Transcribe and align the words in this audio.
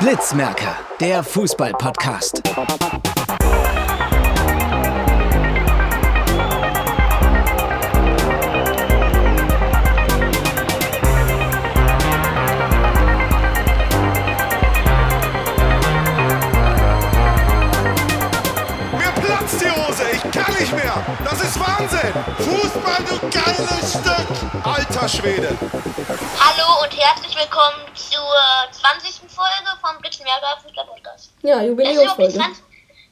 Blitzmerker, 0.00 0.74
der 1.00 1.22
Fußball-Podcast. 1.22 2.42
Ich 20.12 20.30
kann 20.30 20.54
nicht 20.58 20.72
mehr. 20.72 20.94
Ist 21.50 21.58
Wahnsinn. 21.58 22.14
Fußball, 22.38 23.04
du 23.08 23.28
geiles 23.28 23.90
Stück. 23.90 24.64
Alter 24.64 25.08
Schwede. 25.08 25.48
Hallo 26.38 26.84
und 26.84 26.96
herzlich 26.96 27.36
willkommen 27.36 27.86
zur 27.92 28.22
20. 28.70 29.28
Folge 29.28 29.70
vom 29.80 30.00
Blitzmerker 30.00 30.60
Fußball 30.62 30.86
Podcast. 30.86 31.32
Ja, 31.42 31.58
Ist 31.58 31.66
Jubiläumsfolge. 31.66 32.34
20. 32.34 32.64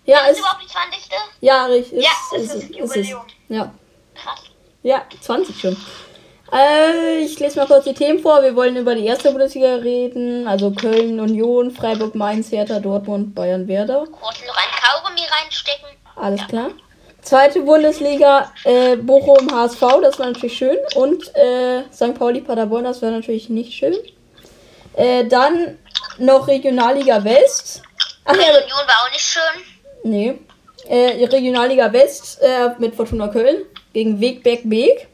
Ja, 0.05 0.19
ist 0.21 0.31
ist, 0.31 0.39
überhaupt 0.39 0.63
die 0.63 0.69
20. 0.69 1.11
ja, 1.41 1.67
richtig. 1.67 2.05
Ja, 2.05 2.11
ist, 2.37 2.45
es 2.45 2.55
ist 2.55 2.71
ist, 2.71 2.77
Jubiläum. 2.77 3.23
Ja. 3.49 3.73
Krass. 4.15 4.41
ja, 4.85 5.03
20 5.21 5.61
schon. 5.61 5.77
Äh, 6.53 7.19
ich 7.23 7.41
lese 7.41 7.59
mal 7.59 7.67
kurz 7.67 7.87
die 7.87 7.95
Themen 7.95 8.21
vor. 8.21 8.41
Wir 8.45 8.55
wollen 8.55 8.77
über 8.77 8.95
die 8.95 9.05
erste 9.05 9.33
Bundesliga 9.33 9.75
reden, 9.75 10.47
also 10.47 10.71
Köln, 10.71 11.19
Union, 11.19 11.73
Freiburg, 11.73 12.15
Mainz, 12.15 12.53
Hertha, 12.53 12.79
Dortmund, 12.79 13.35
Bayern, 13.35 13.67
Werder. 13.67 14.05
Kurz 14.13 14.39
noch 14.47 14.57
ein 14.57 14.71
Kaugummi 14.81 15.23
reinstecken. 15.29 15.89
Alles 16.15 16.47
klar. 16.47 16.71
Zweite 17.23 17.61
Bundesliga, 17.61 18.51
äh, 18.65 18.97
Bochum, 18.97 19.51
HSV, 19.53 19.81
das 20.03 20.19
war 20.19 20.27
natürlich 20.27 20.57
schön. 20.57 20.79
Und 20.95 21.35
äh, 21.35 21.83
St. 21.93 22.15
Pauli, 22.19 22.41
Paderborn, 22.41 22.85
das 22.85 23.03
war 23.03 23.11
natürlich 23.11 23.49
nicht 23.49 23.73
schön. 23.73 23.95
Äh, 24.95 25.27
dann 25.27 25.79
noch 26.19 26.49
Regionalliga 26.49 27.23
West. 27.23 27.83
Ach 28.25 28.35
ja, 28.35 28.49
Union 28.49 28.87
war 28.87 29.05
auch 29.05 29.11
nicht 29.11 29.25
schön. 29.25 29.63
Nee. 30.05 30.39
Äh, 30.89 31.25
Regionalliga 31.27 31.93
West 31.93 32.41
äh, 32.41 32.71
mit 32.79 32.95
Fortuna 32.95 33.29
Köln 33.29 33.65
gegen 33.93 34.21
Wegberg 34.21 34.61
Beek. 34.65 35.09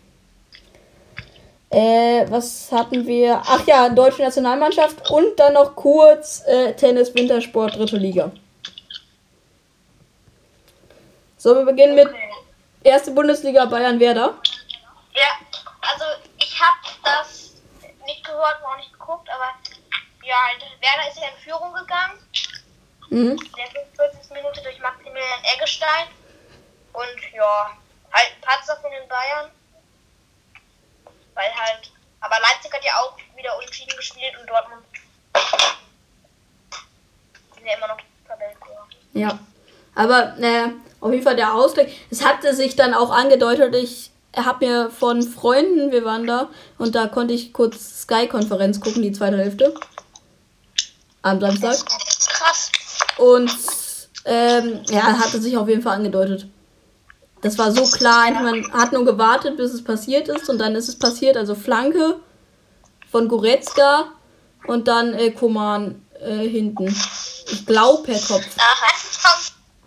Äh, 1.71 2.27
was 2.29 2.71
hatten 2.71 3.07
wir? 3.07 3.43
Ach 3.45 3.67
ja, 3.67 3.89
deutsche 3.89 4.23
Nationalmannschaft 4.23 5.11
und 5.11 5.39
dann 5.39 5.55
noch 5.55 5.75
kurz 5.75 6.45
äh, 6.47 6.73
Tennis 6.75 7.13
Wintersport 7.15 7.77
dritte 7.77 7.97
Liga. 7.97 8.31
So, 11.45 11.55
wir 11.55 11.67
beginnen 11.67 11.95
mit 11.95 12.09
erste 12.83 13.11
Bundesliga 13.11 13.67
Bayern 13.67 14.01
Werder. 14.01 14.33
Ja, 15.13 15.29
also 15.83 16.05
ich 16.39 16.59
habe 16.59 16.79
das 17.03 17.53
nicht 18.07 18.25
gehört, 18.25 18.65
auch 18.65 18.79
nicht 18.79 18.91
geguckt, 18.95 19.29
aber 19.29 19.53
ja, 20.23 20.37
Werder 20.81 21.07
ist 21.07 21.19
ja 21.19 21.29
in 21.29 21.37
Führung 21.45 21.75
gegangen. 21.75 22.19
Mhm. 23.11 23.33
In 23.33 23.53
der 23.59 23.67
45. 23.67 24.31
Minute 24.33 24.63
durch 24.63 24.81
Maximilian 24.81 25.45
Eggestein. 25.55 26.07
Und 26.95 27.35
ja, 27.35 27.77
halt 28.11 28.33
ein 28.37 28.41
Patzer 28.41 28.79
von 28.81 28.91
den 28.91 29.07
Bayern. 29.07 29.51
Weil 31.35 31.55
halt, 31.55 31.93
aber 32.21 32.37
Leipzig 32.41 32.73
hat 32.73 32.85
ja 32.87 32.93
auch 33.03 33.19
wieder 33.37 33.55
unentschieden 33.59 33.95
gespielt 33.99 34.35
und 34.41 34.49
Dortmund 34.49 34.83
sind 37.55 37.67
ja 37.67 37.77
immer 37.77 37.89
noch 37.89 37.99
Tabellenführer. 38.27 38.89
Ja. 39.13 39.39
Aber 39.95 40.37
äh, 40.39 40.71
auf 41.05 41.13
jeden 41.13 41.23
Fall 41.23 41.37
der 41.37 41.55
Ausgleich. 41.55 41.95
Es 42.11 42.25
hatte 42.25 42.55
sich 42.55 42.77
dann 42.77 42.95
auch 42.95 43.11
angedeutet, 43.11 43.75
ich 43.75 44.11
habe 44.35 44.65
mir 44.65 44.91
von 44.91 45.23
Freunden, 45.23 45.93
wir 45.93 46.03
waren 46.03 46.27
da, 46.27 46.49
und 46.79 46.95
da 46.95 47.09
konnte 47.09 47.35
ich 47.35 47.53
kurz 47.53 48.03
Sky-Konferenz 48.03 48.81
gucken, 48.81 49.03
die 49.03 49.13
zweite 49.13 49.37
Hälfte. 49.37 49.75
Am 51.21 51.41
Samstag. 51.41 51.77
Krass. 52.27 52.71
Und 53.19 53.51
ähm, 54.25 54.81
ja, 54.89 55.19
hatte 55.19 55.43
sich 55.43 55.59
auf 55.59 55.69
jeden 55.69 55.83
Fall 55.83 55.97
angedeutet. 55.97 56.47
Das 57.43 57.59
war 57.59 57.71
so 57.71 57.85
klar, 57.85 58.31
man 58.31 58.73
hat 58.73 58.93
nur 58.93 59.05
gewartet, 59.05 59.59
bis 59.59 59.75
es 59.75 59.85
passiert 59.85 60.29
ist 60.29 60.49
und 60.49 60.57
dann 60.57 60.75
ist 60.75 60.89
es 60.89 60.99
passiert. 60.99 61.37
Also 61.37 61.55
Flanke 61.55 62.17
von 63.11 63.29
Goretzka 63.29 64.07
und 64.67 64.89
dann 64.89 65.13
äh, 65.13 65.33
Koman 65.33 66.03
äh, 66.19 66.49
hinten. 66.49 66.87
Ich 67.51 67.67
glaube 67.67 68.05
per 68.05 68.19
Kopf. 68.19 68.47
Ach, 68.57 68.83
hat, 68.83 68.95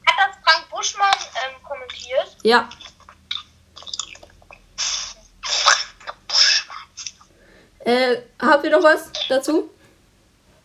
das 0.06 0.37
Frank, 0.48 0.70
Buschmann 0.70 1.14
ähm, 1.46 1.62
kommentiert? 1.62 2.38
Ja. 2.44 2.70
Äh, 7.80 8.22
habt 8.42 8.64
ihr 8.64 8.70
noch 8.70 8.84
was 8.84 9.12
dazu? 9.28 9.70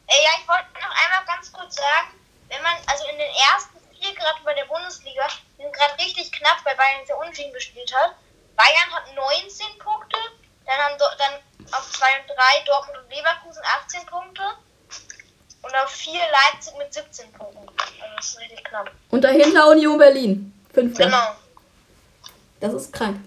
Äh, 0.06 0.22
ja, 0.22 0.30
ich 0.40 0.46
wollte 0.46 0.66
noch 0.74 1.04
einmal 1.04 1.24
ganz 1.26 1.52
kurz 1.52 1.74
sagen, 1.74 2.14
wenn 2.48 2.62
man, 2.62 2.74
also 2.86 3.04
in 3.08 3.18
den 3.18 3.30
ersten 3.50 3.78
vier 3.98 4.14
gerade 4.14 4.38
bei 4.44 4.54
der 4.54 4.66
Bundesliga, 4.66 5.26
die 5.58 5.62
sind 5.62 5.74
gerade 5.74 5.98
richtig 5.98 6.30
knapp, 6.30 6.64
weil 6.64 6.76
Bayern 6.76 7.04
sehr 7.04 7.18
unentschieden 7.18 7.52
gespielt 7.52 7.92
hat. 7.92 8.14
Bayern 8.54 8.92
hat 8.92 9.12
19 9.16 9.78
Punkte, 9.78 10.18
dann 10.64 10.78
haben 10.78 10.94
dann 10.98 11.72
auf 11.72 11.90
2 11.90 12.20
und 12.20 12.28
3 12.28 12.64
Dortmund 12.66 12.98
und 12.98 13.10
Leverkusen 13.10 13.62
18 13.82 14.06
Punkte 14.06 14.42
und 15.62 15.74
auf 15.74 15.90
4 15.90 16.12
Leipzig 16.12 16.74
mit 16.76 16.94
17 16.94 17.32
Punkten. 17.32 17.71
Das 18.22 18.30
ist 18.30 18.38
richtig 18.38 18.62
knapp. 18.62 18.88
Und 19.10 19.22
dahinter 19.22 19.66
Union 19.66 19.98
Berlin. 19.98 20.54
Fünfter. 20.72 21.06
Genau. 21.06 21.34
Das 22.60 22.72
ist 22.72 22.92
krank. 22.92 23.18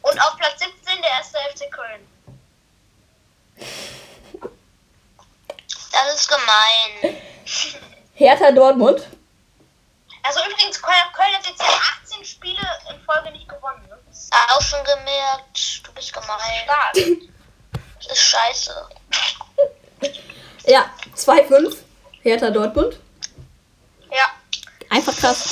Und 0.00 0.18
auf 0.22 0.38
Platz 0.38 0.58
17 0.58 1.02
der 1.02 1.10
erste 1.10 1.36
FC 1.52 1.70
Köln. 1.70 2.00
Das 5.92 6.14
ist 6.14 6.28
gemein. 6.28 7.20
Hertha 8.14 8.50
Dortmund. 8.52 9.06
Also 10.22 10.40
übrigens, 10.50 10.80
Köln, 10.80 10.96
Köln 11.14 11.34
hat 11.36 11.46
jetzt 11.46 11.60
ja 11.60 11.78
18 12.04 12.24
Spiele 12.24 12.66
in 12.90 12.98
Folge 13.04 13.32
nicht 13.32 13.46
gewonnen. 13.46 13.86
Ne? 13.86 13.98
Auch 14.48 14.62
schon 14.62 14.82
gemerkt, 14.82 15.86
du 15.86 15.92
bist 15.92 16.10
gemein. 16.10 16.64
Stark. 16.64 16.94
Das 17.98 18.06
ist 18.12 18.18
scheiße. 18.18 18.88
Ja, 20.66 20.90
2-5. 21.14 21.76
Hertha 22.22 22.48
Dortmund. 22.48 22.98
Einfach 24.90 25.16
krass. 25.16 25.50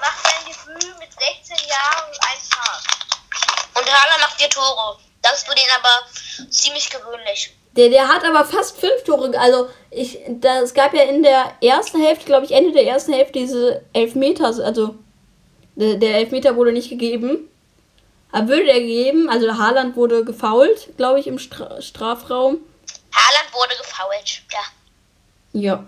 Macht 0.00 0.24
sein 0.24 0.44
Debüt 0.46 0.98
mit 0.98 1.08
16 1.12 1.68
Jahren 1.68 2.08
und 2.08 2.18
1 2.32 2.48
Tag. 2.48 2.82
Und 3.74 3.86
Haaland 3.86 4.20
macht 4.20 4.40
vier 4.40 4.50
Tore. 4.50 4.98
Das 5.22 5.38
ist 5.38 5.48
für 5.48 5.54
den 5.54 5.64
aber 5.78 6.50
ziemlich 6.50 6.90
gewöhnlich. 6.90 7.56
Der, 7.76 7.88
der 7.88 8.08
hat 8.08 8.24
aber 8.24 8.44
fast 8.44 8.78
fünf 8.78 9.02
Tore. 9.04 9.38
Also, 9.38 9.68
ich, 9.90 10.18
da, 10.28 10.60
es 10.60 10.74
gab 10.74 10.92
ja 10.94 11.04
in 11.04 11.22
der 11.22 11.54
ersten 11.62 12.02
Hälfte, 12.02 12.26
glaube 12.26 12.44
ich, 12.44 12.52
Ende 12.52 12.72
der 12.72 12.86
ersten 12.86 13.12
Hälfte 13.12 13.38
diese 13.38 13.82
Elfmeter. 13.92 14.46
Also, 14.46 14.96
der, 15.74 15.94
der 15.94 16.16
Elfmeter 16.16 16.56
wurde 16.56 16.72
nicht 16.72 16.90
gegeben. 16.90 17.48
Aber 18.32 18.48
würde 18.48 18.64
der 18.64 18.80
gegeben, 18.80 19.28
also 19.28 19.58
Haaland 19.58 19.94
wurde 19.94 20.24
gefoult, 20.24 20.96
glaube 20.96 21.20
ich, 21.20 21.26
im 21.26 21.38
Stra 21.38 21.80
Strafraum. 21.82 22.60
Haaland 23.14 23.52
wurde 23.52 23.76
gefoult. 23.76 24.42
Ja. 24.50 25.60
Ja. 25.60 25.86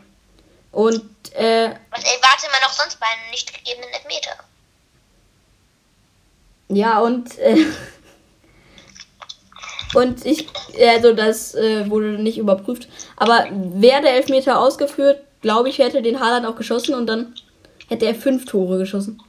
Und, 0.74 1.32
äh, 1.34 1.70
Was 1.90 2.02
erwartet 2.02 2.50
man 2.50 2.60
noch 2.62 2.72
sonst 2.72 2.98
bei 2.98 3.06
einem 3.06 3.30
nicht 3.30 3.54
gegebenen 3.54 3.88
Elfmeter? 3.90 4.32
ja, 6.68 6.98
und, 6.98 7.38
äh, 7.38 7.56
und 9.94 10.26
ich, 10.26 10.48
also 10.80 11.12
das 11.12 11.54
äh, 11.54 11.88
wurde 11.88 12.20
nicht 12.20 12.38
überprüft. 12.38 12.88
Aber 13.16 13.46
wäre 13.50 14.02
der 14.02 14.14
Elfmeter 14.14 14.58
ausgeführt, 14.58 15.22
glaube 15.42 15.68
ich, 15.68 15.78
hätte 15.78 16.02
den 16.02 16.18
Haaland 16.18 16.46
auch 16.46 16.56
geschossen 16.56 16.96
und 16.96 17.06
dann 17.06 17.36
hätte 17.88 18.06
er 18.06 18.16
fünf 18.16 18.46
Tore 18.46 18.78
geschossen. 18.78 19.22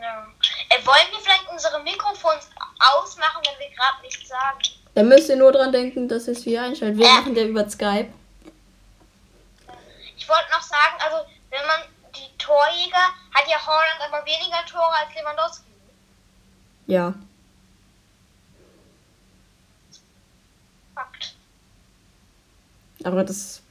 Ja. 0.00 0.26
Äh, 0.70 0.84
wollen 0.84 1.06
wir 1.12 1.20
vielleicht 1.20 1.48
unsere 1.52 1.80
Mikrofons 1.84 2.48
ausmachen, 2.80 3.42
wenn 3.44 3.68
wir 3.68 3.76
gerade 3.76 4.02
nichts 4.02 4.28
sagen? 4.28 4.58
Da 4.94 5.04
müsst 5.04 5.28
ihr 5.28 5.36
nur 5.36 5.52
dran 5.52 5.70
denken, 5.70 6.08
dass 6.08 6.26
es 6.26 6.44
wieder 6.44 6.62
einschaltet. 6.62 6.98
Wir 6.98 7.06
machen 7.06 7.34
der 7.34 7.46
über 7.46 7.68
Skype. 7.70 8.08
Ich 10.22 10.28
wollte 10.28 10.52
noch 10.52 10.62
sagen, 10.62 10.94
also 11.00 11.28
wenn 11.50 11.66
man 11.66 11.80
die 12.14 12.38
Torjäger 12.38 13.08
hat 13.34 13.48
ja 13.48 13.58
Holland 13.66 14.00
aber 14.06 14.24
weniger 14.24 14.64
Tore 14.66 14.94
als 14.94 15.12
Lewandowski. 15.16 15.72
Ja. 16.86 17.12
Fakt. 20.94 21.34
Aber 23.02 23.24
das. 23.24 23.62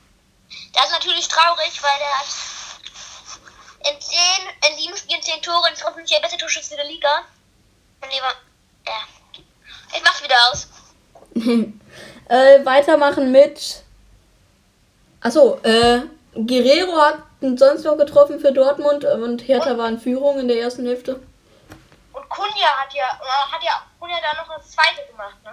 Das 0.74 0.86
ist 0.88 0.92
natürlich 0.92 1.28
traurig, 1.30 1.82
weil 1.82 2.00
der 2.00 2.20
hat 2.20 2.28
in 3.90 4.02
zehn, 4.02 4.70
in 4.70 4.78
sieben 4.78 4.98
Spielen 4.98 5.22
zehn 5.22 5.42
Tore 5.42 5.70
und 5.70 5.72
ist 5.72 5.86
offensichtlich 5.86 6.20
der 6.20 6.28
beste 6.28 6.38
Torschütze 6.38 6.76
der 6.76 6.86
Liga. 6.86 7.24
Und 8.02 8.12
lieber, 8.12 8.34
ja. 8.86 9.08
Ich 9.96 10.04
mach's 10.04 10.22
wieder 10.22 10.36
aus. 10.52 10.68
äh, 12.28 12.66
weitermachen 12.66 13.32
mit. 13.32 13.86
Achso, 15.22 15.58
äh, 15.64 16.02
Guerrero 16.34 16.98
hat 17.02 17.20
sonst 17.42 17.84
noch 17.84 17.98
getroffen 17.98 18.40
für 18.40 18.52
Dortmund 18.52 19.04
und 19.04 19.48
Hertha 19.48 19.78
war 19.78 19.90
in 19.90 20.00
Führung 20.00 20.40
in 20.40 20.48
der 20.48 20.62
ersten 20.62 20.86
Hälfte. 20.86 21.20
Und 22.14 22.30
Kunja 22.30 22.68
hat 22.68 22.94
ja, 22.94 23.04
äh, 23.04 23.52
hat 23.52 23.64
ja 23.64 23.82
Kunja 24.00 24.18
da 24.22 24.42
noch 24.42 24.58
das 24.58 24.72
zweite 24.72 25.06
gemacht, 25.10 25.36
ne? 25.44 25.52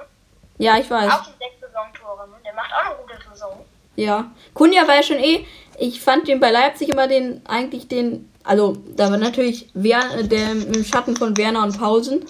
Ja, 0.58 0.76
ich 0.76 0.90
weiß. 0.90 1.12
Auch 1.12 1.24
schon 1.24 1.34
sechs 1.38 1.60
Saisontore, 1.60 2.28
ne? 2.28 2.36
Der 2.44 2.52
macht 2.54 2.72
auch 2.72 2.86
eine 2.86 2.96
gute 2.96 3.16
Saison. 3.30 3.64
Ja. 3.96 4.30
Kunja 4.54 4.86
war 4.86 4.96
ja 4.96 5.02
schon 5.02 5.18
eh. 5.18 5.46
Ich 5.78 6.00
fand 6.00 6.28
den 6.28 6.40
bei 6.40 6.50
Leipzig 6.50 6.88
immer 6.88 7.08
den, 7.08 7.44
eigentlich 7.46 7.88
den. 7.88 8.32
Also, 8.44 8.76
da 8.96 9.10
war 9.10 9.16
natürlich 9.18 9.68
Wer, 9.74 9.98
äh, 10.18 10.24
der 10.24 10.52
im 10.52 10.84
Schatten 10.84 11.16
von 11.16 11.36
Werner 11.36 11.64
und 11.64 11.78
Pausen. 11.78 12.24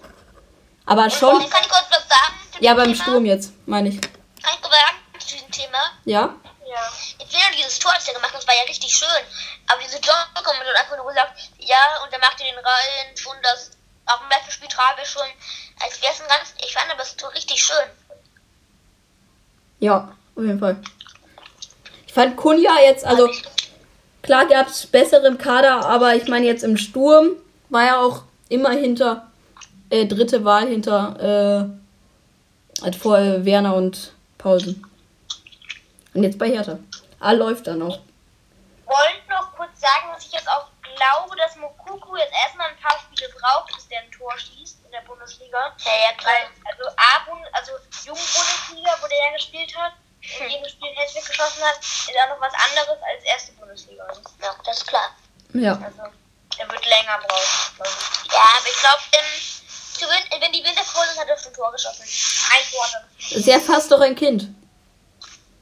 Aber 0.86 1.10
schon. 1.10 1.38
Kann 1.38 1.40
ich 1.40 1.68
kurz 1.68 1.86
was 1.90 2.08
sagen? 2.08 2.34
Ja, 2.60 2.74
beim 2.74 2.92
Thema? 2.92 3.02
Sturm 3.02 3.24
jetzt, 3.26 3.52
meine 3.66 3.90
ich. 3.90 4.00
Kann 4.00 4.54
ich 4.54 4.60
kurz 4.62 4.72
was 4.72 4.80
sagen 4.80 4.96
zu 5.18 5.34
diesem 5.34 5.50
Thema? 5.50 5.78
Ja? 6.04 6.34
Ja. 6.68 6.92
Ich 7.18 7.26
finde 7.26 7.56
dieses 7.56 7.78
Tor, 7.78 7.92
das 7.94 8.06
er 8.06 8.14
gemacht 8.14 8.32
hat, 8.32 8.40
das 8.40 8.46
war 8.46 8.54
ja 8.54 8.62
richtig 8.64 8.92
schön. 8.94 9.24
Aber 9.68 9.80
diese 9.82 9.96
Joker 9.96 10.28
hat 10.34 10.76
einfach 10.76 10.96
nur 10.96 11.06
gesagt, 11.06 11.32
ja, 11.58 12.02
und 12.04 12.12
dann 12.12 12.20
macht 12.20 12.38
er 12.40 12.46
den 12.46 12.58
rein 12.58 13.08
und 13.24 13.42
das 13.42 13.70
auf 14.04 14.20
dem 14.20 14.28
letzten 14.28 14.52
Spiel 14.52 14.68
tragisch 14.68 15.10
schon. 15.12 15.28
Als 15.80 16.00
wäre 16.02 16.12
es 16.12 16.20
ein 16.20 16.28
ganz, 16.28 16.54
ich 16.62 16.74
fand 16.74 16.90
aber 16.90 16.98
das 16.98 17.16
Tor 17.16 17.32
richtig 17.32 17.62
schön. 17.62 17.88
Ja, 19.80 20.14
auf 20.36 20.42
jeden 20.42 20.58
Fall. 20.58 20.76
Ich 22.06 22.12
fand 22.12 22.36
Kunja 22.36 22.80
jetzt, 22.80 23.04
also 23.04 23.30
klar 24.22 24.46
gab 24.46 24.68
es 24.68 24.86
bessere 24.86 25.26
im 25.26 25.38
Kader, 25.38 25.86
aber 25.86 26.16
ich 26.16 26.28
meine 26.28 26.46
jetzt 26.46 26.64
im 26.64 26.76
Sturm 26.76 27.30
war 27.70 27.84
er 27.84 28.00
auch 28.00 28.22
immer 28.48 28.70
hinter, 28.70 29.30
äh, 29.88 30.06
dritte 30.06 30.44
Wahl 30.44 30.68
hinter, 30.68 31.70
äh, 32.80 32.82
halt 32.82 32.96
vor 32.96 33.44
Werner 33.44 33.74
und 33.74 34.12
Paulsen. 34.36 34.87
Und 36.18 36.24
jetzt 36.24 36.36
bei 36.36 36.50
Hertha. 36.50 36.80
Ah, 37.20 37.30
läuft 37.30 37.68
dann 37.68 37.80
auch. 37.80 38.00
Wollte 38.86 39.30
noch 39.30 39.54
kurz 39.54 39.78
sagen, 39.78 40.10
dass 40.12 40.26
ich 40.26 40.32
jetzt 40.32 40.48
auch 40.48 40.66
glaube, 40.82 41.36
dass 41.36 41.54
Mokuku 41.54 42.16
jetzt 42.16 42.34
erstmal 42.42 42.66
ein 42.70 42.76
paar 42.82 42.98
Spiele 42.98 43.30
braucht, 43.38 43.72
bis 43.72 43.86
der 43.86 44.00
ein 44.00 44.10
Tor 44.10 44.34
schießt 44.36 44.78
in 44.84 44.90
der 44.90 45.02
Bundesliga. 45.02 45.76
Ja, 45.78 45.92
ja, 45.94 46.12
klar. 46.18 46.34
Also 46.64 46.90
A, 46.96 47.22
Bund, 47.24 47.46
also 47.52 47.70
Jugendbundesliga, 48.02 48.98
wo 49.00 49.06
der 49.06 49.30
ja 49.30 49.32
gespielt 49.32 49.70
hat, 49.78 49.92
in 50.42 50.50
jedem 50.50 50.68
Spiel 50.68 50.90
Hattrick 50.96 51.24
geschossen 51.24 51.62
hat, 51.62 51.78
ist 51.78 52.10
auch 52.10 52.34
noch 52.34 52.40
was 52.40 52.54
anderes 52.66 52.98
als 52.98 53.22
erste 53.22 53.52
Bundesliga. 53.52 54.02
Ja, 54.42 54.56
das 54.64 54.78
ist 54.78 54.88
klar. 54.88 55.14
Ja. 55.54 55.78
Also, 55.78 56.02
der 56.58 56.68
wird 56.68 56.84
länger 56.84 57.18
brauchen. 57.28 57.94
Ja, 58.34 58.42
aber 58.58 58.66
ich 58.66 58.80
glaube, 58.82 59.02
wenn, 60.42 60.52
die 60.52 60.64
Winterfroh 60.66 61.04
sind, 61.06 61.20
hat 61.20 61.28
er 61.28 61.38
schon 61.38 61.52
ein 61.52 61.54
Tor 61.54 61.70
geschossen. 61.70 62.02
Ein 62.02 62.64
Tor 62.72 62.86
er. 62.92 63.36
Ist 63.38 63.46
ja 63.46 63.60
fast 63.60 63.92
doch 63.92 64.00
ein 64.00 64.16
Kind. 64.16 64.57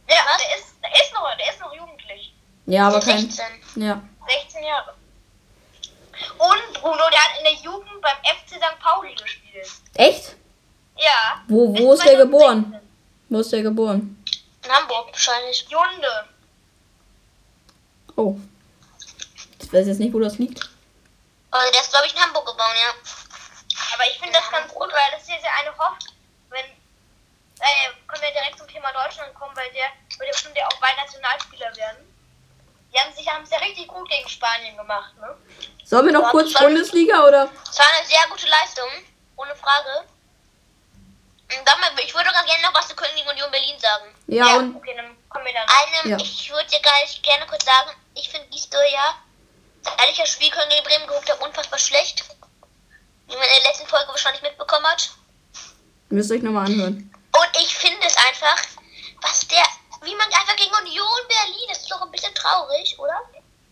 Ja, 0.08 0.16
Was? 0.26 0.42
der 0.42 0.58
ist, 0.58 0.66
der 0.82 0.90
ist 0.92 1.12
noch, 1.12 1.36
der 1.36 1.52
ist 1.52 1.60
noch 1.60 1.74
jugendlich. 1.74 2.34
Ja, 2.66 2.88
aber 2.88 3.00
kein. 3.00 3.20
16. 3.20 3.44
Ja. 3.76 4.02
16 4.44 4.64
Jahre. 4.64 4.94
Und 6.38 6.80
Bruno, 6.80 7.10
der 7.10 7.18
hat 7.18 7.38
in 7.38 7.44
der 7.44 7.54
Jugend 7.54 8.00
beim 8.00 8.16
FC 8.24 8.56
St. 8.56 8.78
Pauli 8.80 9.14
gespielt. 9.14 9.68
Echt? 9.94 10.36
Ja. 10.96 11.42
Wo, 11.48 11.68
wo 11.76 11.92
ist 11.92 12.04
der 12.04 12.16
2016. 12.16 12.18
geboren? 12.18 12.80
Wo 13.28 13.40
ist 13.40 13.52
der 13.52 13.62
geboren? 13.62 14.24
In 14.64 14.70
Hamburg 14.72 15.08
wahrscheinlich. 15.12 15.66
Junde. 15.68 16.28
Oh. 18.16 18.36
Ich 19.60 19.72
weiß 19.72 19.86
jetzt 19.86 19.98
nicht, 20.00 20.12
wo 20.14 20.20
das 20.20 20.38
liegt. 20.38 20.60
Also 21.50 21.72
der 21.72 21.80
ist, 21.80 21.90
glaube 21.90 22.06
ich, 22.06 22.14
in 22.14 22.20
Hamburg 22.20 22.46
geboren, 22.46 22.76
ja. 22.80 22.92
Aber 23.94 24.04
ich 24.10 24.18
finde 24.18 24.32
das 24.34 24.50
ganz 24.50 24.72
gut, 24.72 24.88
weil 24.90 25.10
das 25.12 25.22
ist 25.22 25.28
ja 25.28 25.50
eine 25.60 25.72
können 25.72 26.15
Thema 28.86 29.04
Deutschland 29.04 29.34
kommen, 29.34 29.56
weil 29.56 29.70
der 29.72 29.86
wird 30.18 30.26
ja 30.28 30.32
bestimmt 30.32 30.56
ja 30.56 30.66
auch 30.66 30.80
bald 30.80 30.96
Nationalspieler 30.96 31.74
werden. 31.76 32.12
Die 32.92 32.98
haben 32.98 33.12
sich 33.14 33.28
haben 33.28 33.42
es 33.42 33.50
ja 33.50 33.58
richtig 33.58 33.86
gut 33.88 34.08
gegen 34.08 34.28
Spanien 34.28 34.76
gemacht, 34.76 35.12
ne? 35.20 35.36
Sollen 35.84 36.06
wir 36.06 36.12
noch 36.12 36.22
Ja, 36.24 36.30
kurz 36.30 36.54
war- 36.54 36.62
Bundesliga 36.62 37.24
oder? 37.26 37.48
Es 37.70 37.78
war 37.78 37.86
eine 37.96 38.06
sehr 38.06 38.22
gute 38.30 38.46
Leistung, 38.46 38.88
ohne 39.36 39.54
Frage. 39.56 40.06
Und 41.48 41.64
dann 41.68 41.80
mal, 41.80 41.90
ich 42.04 42.14
würde 42.14 42.30
ganz 42.32 42.46
gerne 42.48 42.62
noch 42.62 42.74
was 42.74 42.88
zur 42.88 42.96
Königin 42.96 43.28
Union 43.28 43.50
Berlin 43.50 43.78
sagen. 43.78 44.14
Ja, 44.26 44.56
und 44.56 44.76
okay, 44.76 44.94
dann 44.96 45.16
kommen 45.28 45.44
wir 45.44 45.52
dann. 45.52 45.68
Einem, 45.68 46.10
Ja. 46.10 46.16
ich 46.24 46.50
würde 46.50 46.68
dir 46.70 46.80
gar 46.80 47.00
nicht 47.02 47.22
gerne 47.22 47.46
kurz 47.46 47.64
sagen, 47.64 47.90
ich 48.14 48.28
finde 48.28 48.48
dies 48.52 48.68
ja, 48.82 49.14
seit 49.82 50.10
ich 50.10 50.16
das 50.18 50.30
Spiel 50.30 50.50
gegen 50.50 50.82
Bremen 50.82 51.06
geguckt 51.06 51.30
habe, 51.30 51.44
unfassbar 51.44 51.78
schlecht. 51.78 52.24
Wie 53.28 53.34
man 53.34 53.44
in 53.44 53.62
der 53.62 53.70
letzten 53.70 53.86
Folge 53.88 54.08
wahrscheinlich 54.08 54.42
mitbekommen 54.42 54.86
hat. 54.86 55.10
müsst 56.08 56.30
ihr 56.30 56.36
euch 56.36 56.42
nochmal 56.42 56.66
anhören. 56.66 57.12
Und 57.32 57.60
ich 57.60 57.76
finde 57.76 58.04
es 58.06 58.16
einfach, 58.16 58.56
was 59.20 59.46
der, 59.48 59.64
wie 60.02 60.14
man 60.14 60.26
einfach 60.32 60.56
gegen 60.56 60.74
Union 60.74 61.20
Berlin, 61.28 61.66
das 61.68 61.78
ist 61.78 61.90
doch 61.90 62.02
ein 62.02 62.10
bisschen 62.10 62.34
traurig, 62.34 62.98
oder? 62.98 63.20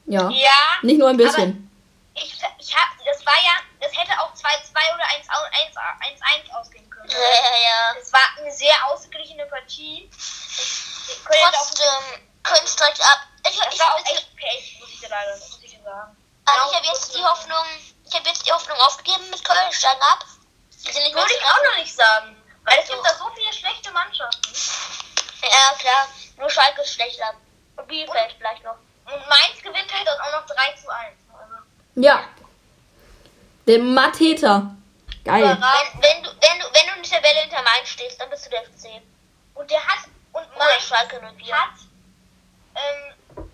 Ja. 0.06 0.28
Ja, 0.30 0.78
Nicht 0.82 0.98
nur 0.98 1.08
ein 1.08 1.16
bisschen. 1.16 1.70
ich, 2.14 2.34
ich 2.58 2.76
hab, 2.76 2.88
das 3.04 3.24
war 3.24 3.36
ja, 3.36 3.52
das 3.80 3.92
hätte 3.96 4.12
auch 4.20 4.32
2-2 4.32 4.94
oder 4.94 5.04
1-1 5.04 6.60
ausgehen 6.60 6.88
können. 6.90 7.10
Ja, 7.10 7.18
ja, 7.18 7.56
ja. 7.62 8.00
Es 8.00 8.12
war 8.12 8.20
eine 8.38 8.50
sehr 8.50 8.74
ausgeglichene 8.86 9.46
Partie. 9.46 10.10
Trotzdem, 11.24 12.24
Köln 12.42 12.66
steigt 12.66 13.00
ab. 13.00 13.20
Ich, 13.48 13.58
das 13.58 13.74
ich, 13.74 13.80
war 13.80 13.94
auch 13.94 14.06
echt 14.06 14.36
Pech, 14.36 14.78
muss 14.80 14.90
ich 14.90 15.00
dir 15.00 15.08
leider 15.08 15.36
muss 15.36 15.58
ich 15.62 15.70
dir 15.70 15.82
sagen. 15.82 16.16
also 16.44 16.70
ich 16.70 16.76
habe 16.76 16.86
jetzt 16.86 17.14
die 17.14 17.24
Hoffnung, 17.24 17.64
ich 18.06 18.14
habe 18.14 18.28
jetzt 18.28 18.46
die 18.46 18.52
Hoffnung 18.52 18.78
aufgegeben 18.78 19.28
mit 19.30 19.44
Köln 19.44 19.72
steigen 19.72 20.02
ab. 20.02 20.24
Würde 20.84 21.34
ich 21.34 21.44
auch 21.44 21.70
noch 21.70 21.76
nicht 21.76 21.94
sagen. 21.94 22.36
Weil 22.64 22.78
es 22.78 22.88
gibt 22.88 23.04
da 23.04 23.14
so 23.14 23.30
viele 23.34 23.52
schlechte 23.52 23.90
Mannschaften. 23.92 24.52
Ja, 25.50 25.76
klar. 25.78 26.08
Nur 26.38 26.50
Schalke 26.50 26.82
ist 26.82 26.94
schlechter. 26.94 27.34
Und 27.76 27.86
Bielefeld 27.88 28.34
vielleicht 28.38 28.64
noch. 28.64 28.76
Und 29.06 29.28
Mainz 29.28 29.60
gewinnt 29.62 29.92
halt 29.92 30.06
dann 30.06 30.20
auch 30.20 30.40
noch 30.40 30.46
3 30.46 30.72
zu 30.80 30.88
1. 30.88 31.10
Also, 31.32 31.54
Ja. 31.96 32.24
Der 33.66 33.78
Mateta. 33.78 34.74
Geil. 35.24 35.42
Wenn, 35.42 35.60
wenn, 36.02 36.22
du, 36.22 36.30
wenn, 36.30 36.58
du, 36.58 36.66
wenn 36.72 36.86
du 36.86 36.96
in 36.96 37.02
der 37.02 37.10
Tabelle 37.10 37.40
hinter 37.40 37.62
Mainz 37.62 37.88
stehst, 37.88 38.20
dann 38.20 38.30
bist 38.30 38.46
du 38.46 38.50
der 38.50 38.62
FC. 38.62 39.02
Und 39.54 39.70
der 39.70 39.80
hat, 39.80 40.08
und 40.32 40.46
Oder 40.56 40.58
Mainz 40.58 40.82
Schalke 40.86 41.20
04. 41.38 41.54
hat, 41.54 41.70
ähm, 42.76 43.50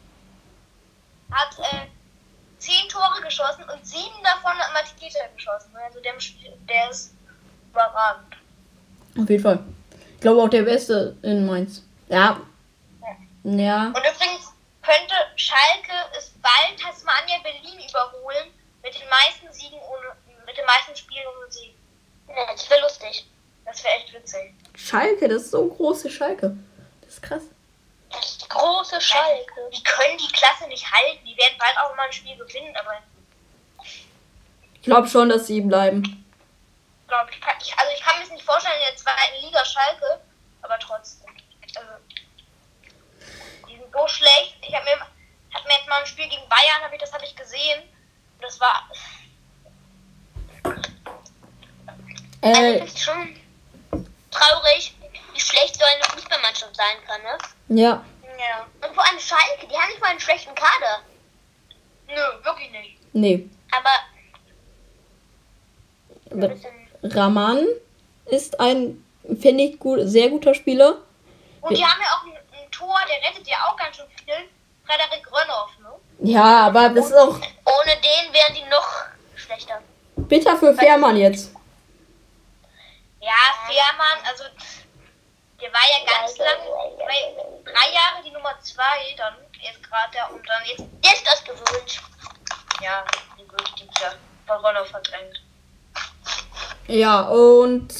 hat, 1.31 1.59
äh, 1.59 1.87
10 2.59 2.89
Tore 2.89 3.21
geschossen 3.23 3.65
und 3.71 3.87
7 3.87 4.05
davon 4.23 4.53
hat 4.59 4.73
Matita 4.73 5.27
geschossen. 5.35 5.75
Also 5.83 6.01
der, 6.01 6.15
der 6.69 6.91
ist 6.91 7.13
überragend. 7.71 8.37
Auf 9.19 9.29
jeden 9.31 9.43
Fall. 9.43 9.65
Ich 10.21 10.23
glaube 10.23 10.43
auch 10.43 10.51
der 10.51 10.65
Beste 10.65 11.17
in 11.23 11.47
Mainz. 11.47 11.83
Ja. 12.11 12.39
Ja. 13.43 13.87
Und 13.87 13.97
übrigens 13.97 14.53
könnte 14.83 15.15
Schalke 15.37 15.95
es 16.19 16.31
bald 16.43 16.79
Tasmania 16.79 17.39
Berlin 17.43 17.81
überholen 17.89 18.51
mit 18.83 18.95
den 18.95 19.09
meisten 19.09 19.51
Siegen 19.51 19.79
ohne, 19.79 20.13
mit 20.45 20.59
den 20.59 20.67
meisten 20.67 20.95
Spielen 20.95 21.25
ohne 21.27 21.51
Sieg. 21.51 21.73
Ja, 22.29 22.53
das 22.53 22.69
wäre 22.69 22.83
lustig. 22.83 23.25
Das 23.65 23.83
wäre 23.83 23.95
echt 23.95 24.13
witzig. 24.13 24.53
Schalke, 24.75 25.27
das 25.27 25.45
ist 25.45 25.53
so 25.53 25.67
große 25.67 26.11
Schalke. 26.11 26.55
Das 27.01 27.15
ist 27.15 27.23
krass. 27.23 27.43
Das 28.11 28.27
ist 28.27 28.43
die 28.45 28.49
große 28.51 29.01
Schalke. 29.01 29.71
Die 29.75 29.83
können 29.83 30.19
die 30.19 30.33
Klasse 30.35 30.69
nicht 30.69 30.85
halten. 30.85 31.25
Die 31.25 31.35
werden 31.39 31.57
bald 31.59 31.79
auch 31.79 31.97
mal 31.97 32.05
ein 32.05 32.13
Spiel 32.13 32.37
gewinnen, 32.37 32.77
aber 32.77 32.93
Ich 34.75 34.83
glaube 34.83 35.09
schon, 35.09 35.31
dass 35.31 35.47
sie 35.47 35.63
bleiben. 35.63 36.03
glaube 37.09 37.31
ich, 37.31 37.41
also 37.79 37.90
vorstellen 38.51 38.81
in 38.81 38.87
der 38.89 38.97
zweiten 38.97 39.45
Liga 39.45 39.65
Schalke, 39.65 40.21
aber 40.63 40.79
trotzdem. 40.81 41.29
Also, 41.77 41.91
die 43.69 43.77
sind 43.77 43.93
so 43.93 44.09
schlecht. 44.09 44.57
Ich 44.63 44.75
habe 44.75 44.85
mir, 44.85 44.99
hab 45.55 45.65
mir 45.65 45.75
jetzt 45.79 45.89
mal 45.89 46.01
ein 46.01 46.07
Spiel 46.07 46.29
gegen 46.29 46.49
Bayern, 46.49 46.83
hab 46.83 46.93
ich, 46.93 46.99
das 47.01 47.13
habe 47.13 47.25
ich 47.25 47.37
gesehen. 47.37 47.83
Und 47.83 48.43
das 48.45 48.59
war. 48.59 48.91
Also 52.43 52.63
Äh, 52.63 52.79
ich 52.79 52.91
finde 52.91 52.99
schon 52.99 53.41
traurig, 54.31 54.95
wie 55.33 55.41
schlecht 55.41 55.77
so 55.77 55.85
eine 55.85 56.05
Fußballmannschaft 56.05 56.75
sein 56.75 56.97
kann, 57.07 57.23
ne? 57.23 57.39
ja. 57.69 58.05
Ja. 58.39 58.67
Und 58.81 58.95
vor 58.95 59.07
allem 59.07 59.19
Schalke, 59.21 59.67
die 59.67 59.77
haben 59.77 59.91
nicht 59.91 60.01
mal 60.01 60.09
einen 60.09 60.21
schlechten 60.21 60.55
Kader. 60.55 61.03
Nö, 62.09 62.43
wirklich 62.43 62.71
nicht. 62.71 62.97
Nee. 63.13 63.51
Aber 63.71 63.91
ein 66.31 66.43
Aber 66.43 66.49
bisschen 66.55 66.89
Raman 67.03 67.67
ist 68.31 68.59
ein, 68.61 69.05
finde 69.41 69.65
ich, 69.65 69.79
gut, 69.79 70.01
sehr 70.05 70.29
guter 70.29 70.55
Spieler. 70.55 70.99
Und 71.61 71.77
die 71.77 71.85
haben 71.85 72.01
ja 72.01 72.09
auch 72.17 72.25
ein, 72.25 72.33
ein 72.65 72.71
Tor, 72.71 72.99
der 73.09 73.29
rettet 73.29 73.47
ja 73.47 73.57
auch 73.69 73.77
ganz 73.77 73.97
schön 73.97 74.07
viel. 74.25 74.35
Frederik 74.85 75.27
Rönnoff, 75.31 75.71
ne? 75.81 76.31
Ja, 76.31 76.67
aber 76.67 76.89
das 76.89 77.07
ist 77.07 77.17
auch 77.17 77.37
ohne 77.37 77.93
den 78.03 78.33
wären 78.33 78.55
die 78.55 78.69
noch 78.71 78.89
schlechter. 79.37 79.81
bitter 80.17 80.57
für 80.57 80.75
Fährmann 80.75 81.17
jetzt. 81.17 81.53
Ja, 83.21 83.39
Fährmann, 83.67 84.19
also 84.29 84.45
der 85.61 85.73
war 85.73 85.81
ja 85.81 86.19
ganz 86.19 86.39
lang, 86.39 86.59
bei 86.99 87.71
drei 87.71 87.93
Jahre 87.93 88.25
die 88.25 88.31
Nummer 88.31 88.55
zwei, 88.63 89.15
dann 89.17 89.35
jetzt 89.63 89.83
gerade 89.83 90.11
der 90.15 90.33
und 90.33 90.47
dann 90.49 90.65
jetzt, 90.67 90.85
Der 91.05 91.13
ist 91.13 91.27
das 91.27 91.45
gewöhnt. 91.45 92.01
ja, 92.83 93.05
die 93.39 93.49
würde 93.51 93.65
ich 93.77 94.01
ja 94.01 94.13
von 94.47 94.87
verdrängt. 94.87 95.43
Ja, 96.89 97.21
und 97.29 97.93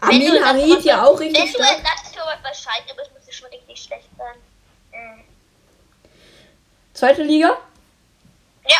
Amin 0.00 0.44
Harid 0.44 0.82
ja 0.84 1.04
auch 1.04 1.18
richtig 1.20 1.38
Wenn 1.38 1.52
du 1.52 1.58
stark. 1.58 1.78
Ersatztorwart 1.84 2.42
bei 2.42 2.52
Schalke 2.54 2.94
bist, 2.96 3.10
musst 3.14 3.28
du 3.28 3.32
schon 3.32 3.48
richtig 3.48 3.82
schlecht 3.82 4.08
sein. 4.16 4.34
Mhm. 4.92 5.20
Zweite 6.94 7.22
Liga. 7.22 7.56
Ja, 8.66 8.78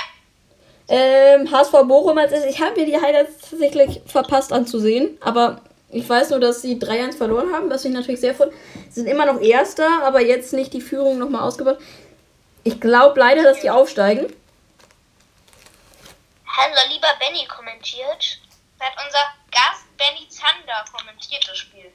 Ähm, 0.89 1.51
HSV 1.51 1.73
Bochum 1.85 2.19
als. 2.19 2.33
Ich 2.45 2.61
habe 2.61 2.79
mir 2.81 2.87
die 2.87 3.01
Highlights 3.01 3.51
tatsächlich 3.51 4.01
verpasst 4.07 4.53
anzusehen, 4.53 5.19
aber 5.21 5.61
ich 5.91 6.09
weiß 6.09 6.31
nur, 6.31 6.41
dass 6.41 6.63
sie 6.63 6.77
3-1 6.79 7.17
verloren 7.17 7.53
haben, 7.53 7.69
was 7.71 7.85
mich 7.85 7.93
natürlich 7.93 8.21
sehr 8.21 8.35
freut. 8.35 8.53
Sie 8.89 9.01
sind 9.01 9.07
immer 9.09 9.27
noch 9.27 9.41
Erster, 9.41 10.03
aber 10.05 10.21
jetzt 10.21 10.53
nicht 10.53 10.73
die 10.73 10.81
Führung 10.81 11.19
nochmal 11.19 11.43
ausgebaut. 11.43 11.79
Ich 12.65 12.81
glaube 12.81 13.19
leider, 13.19 13.43
dass 13.43 13.61
die 13.61 13.71
aufsteigen. 13.71 14.27
Wir 16.73 16.89
lieber 16.95 17.09
Benny 17.19 17.47
kommentiert? 17.47 18.39
Hat 18.79 18.93
unser 19.05 19.19
Gast 19.51 19.85
Benny 20.01 20.27
Zander 20.31 20.83
kommentiert 20.97 21.47
das 21.47 21.59
Spiel. 21.59 21.93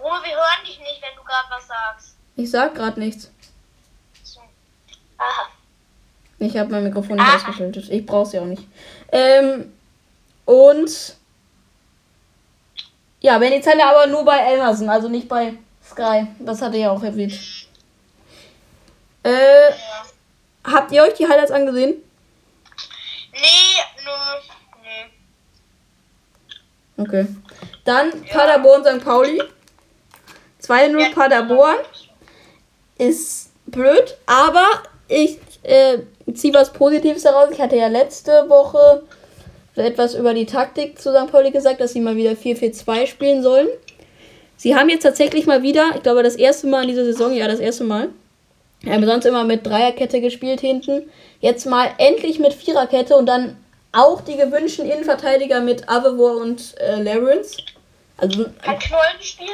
Ruhe, 0.00 0.20
wir 0.24 0.34
hören 0.36 0.64
dich 0.66 0.78
nicht, 0.78 1.02
wenn 1.02 1.14
du 1.16 1.22
gerade 1.22 1.48
was 1.50 1.66
sagst. 1.66 2.16
Ich 2.36 2.50
sag 2.50 2.74
gerade 2.74 2.98
nichts. 2.98 3.30
So. 4.22 4.40
Aha. 5.18 5.48
Ich 6.38 6.56
habe 6.56 6.70
mein 6.70 6.84
Mikrofon 6.84 7.16
nicht 7.16 7.26
Ah. 7.26 7.34
ausgeschaltet. 7.36 7.90
Ich 7.90 8.06
brauche 8.06 8.24
sie 8.26 8.38
auch 8.38 8.44
nicht. 8.46 8.62
Ähm, 9.12 9.70
und 10.46 11.16
ja, 13.20 13.36
Benny 13.38 13.60
Zander 13.60 13.86
aber 13.90 14.06
nur 14.06 14.24
bei 14.24 14.54
Amazon, 14.54 14.88
also 14.88 15.08
nicht 15.08 15.28
bei 15.28 15.54
Sky. 15.84 16.26
Das 16.38 16.62
hatte 16.62 16.78
ja 16.78 16.90
auch 16.92 17.02
erwähnt. 17.02 17.34
Äh, 19.24 19.72
habt 20.64 20.90
ihr 20.92 21.02
euch 21.02 21.14
die 21.14 21.28
Highlights 21.28 21.50
angesehen? 21.50 21.96
Nee, 23.32 24.04
nö, 24.04 24.10
nee. 24.82 25.10
Okay. 26.98 27.26
Dann 27.84 28.10
Paderborn 28.30 28.84
St. 28.84 29.04
Pauli. 29.04 29.40
2-0 30.62 31.14
Paderborn. 31.14 31.76
Ist 32.98 33.52
blöd, 33.66 34.16
aber 34.26 34.66
ich 35.06 35.38
äh, 35.62 35.98
ziehe 36.34 36.52
was 36.52 36.72
Positives 36.72 37.22
daraus. 37.22 37.50
Ich 37.50 37.60
hatte 37.60 37.76
ja 37.76 37.86
letzte 37.86 38.48
Woche 38.48 39.02
etwas 39.76 40.14
über 40.14 40.34
die 40.34 40.46
Taktik 40.46 41.00
zu 41.00 41.12
St. 41.12 41.30
Pauli 41.30 41.52
gesagt, 41.52 41.80
dass 41.80 41.92
sie 41.92 42.00
mal 42.00 42.16
wieder 42.16 42.32
4-4-2 42.32 43.06
spielen 43.06 43.42
sollen. 43.42 43.68
Sie 44.56 44.74
haben 44.74 44.88
jetzt 44.88 45.04
tatsächlich 45.04 45.46
mal 45.46 45.62
wieder, 45.62 45.92
ich 45.94 46.02
glaube 46.02 46.24
das 46.24 46.34
erste 46.34 46.66
Mal 46.66 46.82
in 46.82 46.88
dieser 46.88 47.04
Saison, 47.04 47.32
ja 47.32 47.46
das 47.46 47.60
erste 47.60 47.84
Mal, 47.84 48.08
haben 48.84 49.06
sonst 49.06 49.24
immer 49.24 49.44
mit 49.44 49.64
Dreierkette 49.64 50.20
gespielt 50.20 50.60
hinten. 50.60 51.08
Jetzt 51.40 51.66
mal 51.66 51.90
endlich 51.98 52.40
mit 52.40 52.54
Viererkette 52.54 53.14
und 53.14 53.26
dann 53.26 53.56
auch 53.92 54.20
die 54.20 54.36
gewünschten 54.36 54.86
Innenverteidiger 54.90 55.60
mit 55.60 55.88
Avevor 55.88 56.36
und 56.36 56.78
äh, 56.78 57.02
Lawrence. 57.02 57.56
Also 58.16 58.46
Kann 58.62 58.78
Knollen 58.78 59.20
spielen? 59.20 59.50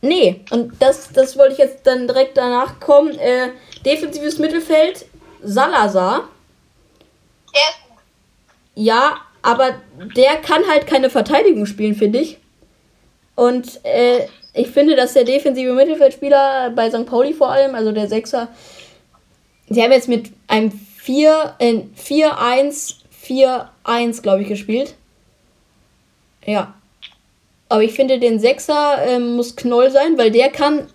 Nee, 0.00 0.44
und 0.50 0.80
das, 0.80 1.12
das 1.12 1.36
wollte 1.36 1.54
ich 1.54 1.58
jetzt 1.58 1.86
dann 1.86 2.06
direkt 2.06 2.36
danach 2.36 2.78
kommen. 2.78 3.18
Äh, 3.18 3.50
defensives 3.84 4.38
Mittelfeld, 4.38 5.06
Salazar. 5.42 6.28
Der 7.52 7.60
ist 7.70 7.88
gut. 7.88 7.98
Ja, 8.74 9.16
aber 9.42 9.80
der 10.16 10.36
kann 10.36 10.68
halt 10.68 10.86
keine 10.86 11.10
Verteidigung 11.10 11.66
spielen, 11.66 11.94
finde 11.94 12.20
ich. 12.20 12.38
Und 13.34 13.84
äh, 13.84 14.26
ich 14.52 14.68
finde, 14.68 14.96
dass 14.96 15.14
der 15.14 15.24
defensive 15.24 15.72
Mittelfeldspieler 15.72 16.70
bei 16.70 16.90
St. 16.90 17.06
Pauli 17.06 17.32
vor 17.32 17.50
allem, 17.50 17.74
also 17.74 17.92
der 17.92 18.08
Sechser, 18.08 18.48
sie 19.68 19.82
haben 19.82 19.92
jetzt 19.92 20.08
mit 20.08 20.30
einem 20.48 20.72
4, 20.72 21.54
äh, 21.58 21.82
4-1, 21.96 22.96
4-1, 23.24 24.22
glaube 24.22 24.42
ich, 24.42 24.48
gespielt. 24.48 24.94
Ja. 26.44 26.74
Aber 27.68 27.82
ich 27.82 27.92
finde, 27.92 28.18
den 28.18 28.40
Sechser 28.40 29.04
ähm, 29.06 29.36
muss 29.36 29.54
Knoll 29.56 29.90
sein, 29.90 30.16
weil 30.16 30.30
der 30.30 30.50
kann 30.50 30.90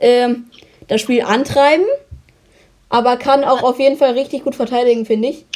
ähm, 0.00 0.50
das 0.88 1.00
Spiel 1.00 1.22
antreiben, 1.22 1.84
aber 2.88 3.16
kann 3.16 3.44
auch 3.44 3.62
auf 3.62 3.78
jeden 3.78 3.96
Fall 3.96 4.12
richtig 4.12 4.42
gut 4.44 4.56
verteidigen, 4.56 5.06
finde 5.06 5.28
ich. 5.28 5.46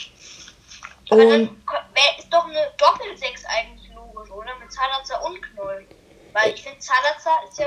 Aber 1.11 1.23
Und 1.23 1.31
dann 1.31 1.43
ist 2.19 2.29
doch 2.31 2.45
eine 2.45 2.61
Doppel-6 2.79 3.45
eigentlich 3.47 3.91
logisch, 3.95 4.31
oder? 4.31 4.51
Mit 4.61 4.73
Zalazar 4.73 5.25
und 5.25 5.43
Knoll. 5.43 5.85
Weil 6.33 6.55
ich 6.55 6.63
finde, 6.63 6.79
Zalazar 6.79 7.39
ist 7.49 7.59
ja. 7.59 7.67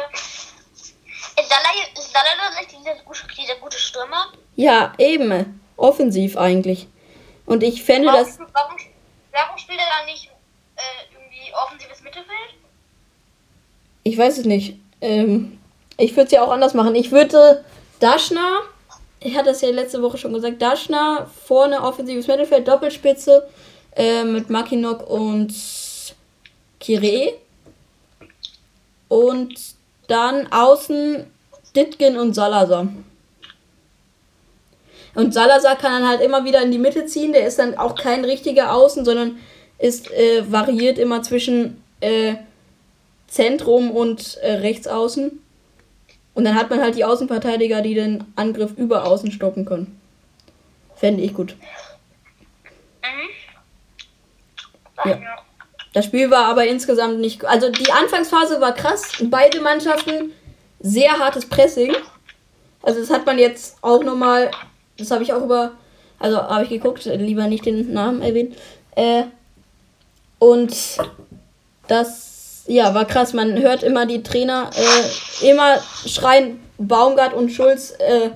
Ist 1.38 1.52
Salai- 1.52 2.00
ist 2.00 2.14
dieser 3.38 3.56
gute 3.60 3.78
Stürmer? 3.78 4.32
ja, 4.56 4.94
eben. 4.98 5.60
Offensiv 5.78 6.38
eigentlich. 6.38 6.88
Und 7.46 7.64
ich 7.64 7.84
fände 7.84 8.08
Warum, 8.08 8.26
das. 8.26 8.40
warum, 8.40 8.78
warum 9.32 9.58
spielt 9.58 9.80
er 9.80 9.86
dann 9.98 10.06
nicht 10.06 10.30
äh, 10.76 10.82
irgendwie 11.14 11.54
offensives 11.54 12.02
Mittelfeld? 12.02 12.56
Ich 14.04 14.18
weiß 14.18 14.40
es 14.40 14.46
nicht. 14.46 14.78
Ähm, 15.02 15.60
ich 15.98 16.12
würde 16.12 16.26
es 16.26 16.32
ja 16.32 16.44
auch 16.44 16.52
anders 16.52 16.74
machen. 16.74 16.96
Ich 16.96 17.12
würde 17.12 17.64
Daschner, 18.00 18.62
ich 19.20 19.38
hatte 19.38 19.52
es 19.52 19.62
ja 19.62 19.70
letzte 19.70 20.02
Woche 20.02 20.18
schon 20.18 20.34
gesagt, 20.34 20.62
Daschner 20.62 21.30
vorne 21.46 21.82
offensives 21.82 22.28
Mittelfeld, 22.28 22.68
Doppelspitze 22.68 23.48
äh, 23.96 24.24
mit 24.24 24.50
Makinok 24.50 25.10
und 25.10 25.54
Kire. 26.80 27.34
Und 29.08 29.60
dann 30.08 30.52
außen 30.52 31.32
Ditgen 31.76 32.18
und 32.18 32.34
Salazar. 32.34 32.88
Und 35.16 35.34
Salazar 35.34 35.76
kann 35.78 36.02
dann 36.02 36.10
halt 36.10 36.22
immer 36.22 36.46
wieder 36.46 36.62
in 36.62 36.72
die 36.72 36.78
Mitte 36.78 37.06
ziehen. 37.06 37.34
Der 37.34 37.48
ist 37.48 37.58
dann 37.58 37.78
auch 37.78 37.96
kein 37.96 38.26
richtiger 38.26 38.74
Außen, 38.74 39.06
sondern 39.06 39.40
ist 39.80 40.12
äh, 40.12 40.50
variiert 40.52 40.98
immer 40.98 41.24
zwischen 41.24 41.82
äh, 42.02 42.36
Zentrum 43.28 43.92
und 43.92 44.38
äh, 44.38 44.54
Rechtsaußen. 44.54 45.40
Und 46.34 46.44
dann 46.44 46.56
hat 46.56 46.70
man 46.70 46.82
halt 46.82 46.96
die 46.96 47.06
Außenverteidiger, 47.06 47.82
die 47.82 47.94
den 47.94 48.24
Angriff 48.36 48.74
über 48.78 49.06
Außen 49.06 49.32
stoppen 49.32 49.66
können. 49.66 50.00
Fände 50.96 51.24
ich 51.24 51.34
gut. 51.34 51.56
Ja. 55.04 55.18
Das 55.94 56.06
Spiel 56.06 56.30
war 56.30 56.46
aber 56.46 56.68
insgesamt 56.68 57.20
nicht. 57.20 57.46
Also 57.46 57.70
die 57.70 57.92
Anfangsphase 57.92 58.60
war 58.60 58.74
krass. 58.74 59.14
Beide 59.24 59.62
Mannschaften 59.62 60.34
sehr 60.80 61.12
hartes 61.12 61.48
Pressing. 61.48 61.96
Also 62.82 63.00
das 63.00 63.10
hat 63.10 63.26
man 63.26 63.40
jetzt 63.40 63.78
auch 63.82 64.04
nochmal. 64.04 64.52
Das 64.98 65.12
habe 65.12 65.24
ich 65.24 65.34
auch 65.34 65.42
über. 65.42 65.72
Also 66.20 66.38
habe 66.38 66.64
ich 66.64 66.70
geguckt, 66.70 67.04
lieber 67.06 67.48
nicht 67.48 67.66
den 67.66 67.92
Namen 67.94 68.22
erwähnen. 68.22 68.56
Äh, 68.96 69.24
und 70.40 70.74
das 71.88 72.64
ja 72.68 72.94
war 72.94 73.06
krass. 73.06 73.34
Man 73.34 73.58
hört 73.62 73.84
immer 73.84 74.06
die 74.06 74.24
Trainer 74.24 74.70
äh, 74.74 75.50
immer 75.50 75.78
schreien 76.06 76.62
Baumgart 76.78 77.34
und 77.34 77.50
Schulz 77.50 77.92
äh, 78.00 78.32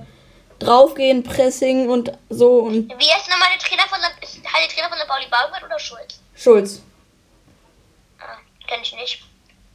draufgehen, 0.58 1.22
Pressing 1.22 1.88
und 1.88 2.12
so 2.28 2.60
und 2.60 2.88
Wie 2.90 3.10
heißt 3.10 3.28
nochmal 3.30 3.48
der 3.52 3.58
Trainer 3.66 3.88
von 3.88 3.98
der, 4.00 4.10
ist 4.28 4.36
halt 4.36 4.64
der 4.64 4.76
Trainer 4.76 4.88
von 4.88 4.98
der 4.98 5.06
Pauli 5.06 5.26
Baumgart 5.30 5.64
oder 5.64 5.78
Schulz? 5.78 6.20
Schulz. 6.34 6.82
Ah, 8.18 8.36
kenn 8.66 8.80
ich 8.82 8.94
nicht. 8.94 9.22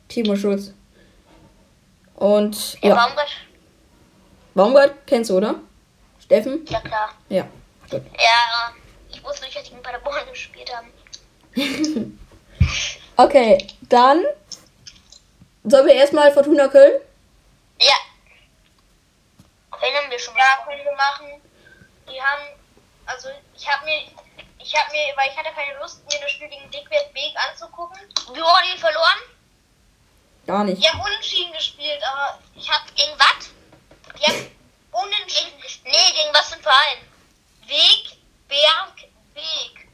Timo 0.08 0.36
Schulz. 0.36 0.74
Und 2.16 2.82
Der 2.82 2.90
ja, 2.90 2.96
Baumgart? 2.96 3.30
Baumgart 4.54 4.94
kennst 5.06 5.30
du, 5.32 5.38
oder? 5.38 5.56
Steffen? 6.26 6.66
Ja 6.68 6.80
klar. 6.82 7.14
Ja. 7.30 7.48
Gut. 7.90 8.02
Ja, 8.18 8.74
ich 9.12 9.24
wusste 9.24 9.46
nicht, 9.46 9.56
dass 9.56 9.64
die 9.64 9.74
in 9.74 9.82
Paderborn 9.82 10.28
gespielt 10.30 10.72
haben. 10.76 10.92
Okay, 13.18 13.66
dann 13.84 14.26
sollen 15.64 15.86
wir 15.88 15.94
erstmal 15.94 16.34
Fortuna 16.34 16.68
Köln? 16.68 17.00
Ja. 17.80 17.94
Wen 19.80 19.96
haben 19.96 20.12
wir 20.12 20.20
schon 20.20 20.36
Ja, 20.36 20.44
besprochen? 20.58 20.66
können 20.68 20.84
wir 20.84 20.96
machen. 20.98 21.42
Die 22.10 22.22
haben, 22.22 22.44
also 23.06 23.30
ich 23.56 23.66
habe 23.72 23.86
mir, 23.86 24.02
ich 24.60 24.76
habe 24.76 24.92
mir, 24.92 25.16
weil 25.16 25.30
ich 25.32 25.38
hatte 25.38 25.54
keine 25.56 25.80
Lust, 25.80 26.04
mir 26.12 26.20
das 26.20 26.30
Spiel 26.32 26.50
gegen 26.50 26.70
Dickwert 26.72 27.14
Weg 27.14 27.34
anzugucken. 27.50 27.98
Wie 28.34 28.42
haben 28.42 28.66
die 28.74 28.78
verloren? 28.80 29.20
Gar 30.48 30.64
nicht. 30.66 30.84
Die 30.84 30.90
haben 30.90 31.00
unentschieden 31.00 31.54
gespielt, 31.54 32.02
aber 32.04 32.38
ich 32.54 32.70
habe 32.70 32.84
Gegen 32.96 33.14
was? 33.18 33.50
die 34.20 34.24
haben 34.26 34.52
unentschieden. 34.96 35.54
Nee, 35.84 36.12
gegen 36.14 36.34
was 36.34 36.50
für 36.50 36.56
ein 36.56 36.62
Verein? 36.62 36.98
Weg, 37.66 38.18
Berg, 38.48 39.10
Weg. 39.34 39.88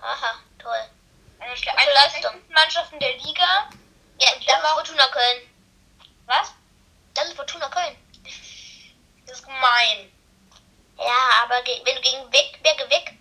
Aha, 0.00 0.38
toll. 0.62 0.90
Eine, 1.38 1.54
der 1.54 1.94
Leistung. 1.94 2.42
Mannschaften 2.50 2.98
der 2.98 3.16
Liga. 3.18 3.68
Ja, 4.18 4.30
das 4.46 4.56
ist 4.56 4.68
Fortuna 4.68 5.06
Köln. 5.08 5.50
Was? 6.26 6.52
Das 7.14 7.26
ist 7.26 7.36
Fortuna 7.36 7.68
Köln. 7.68 7.96
Das 9.26 9.38
ist 9.38 9.44
gemein. 9.44 10.12
Ja, 10.98 11.44
aber 11.44 11.64
wenn 11.64 11.96
du 11.96 12.00
gegen 12.02 12.32
Weg, 12.32 12.62
Berge 12.62 12.88
weg 12.90 13.14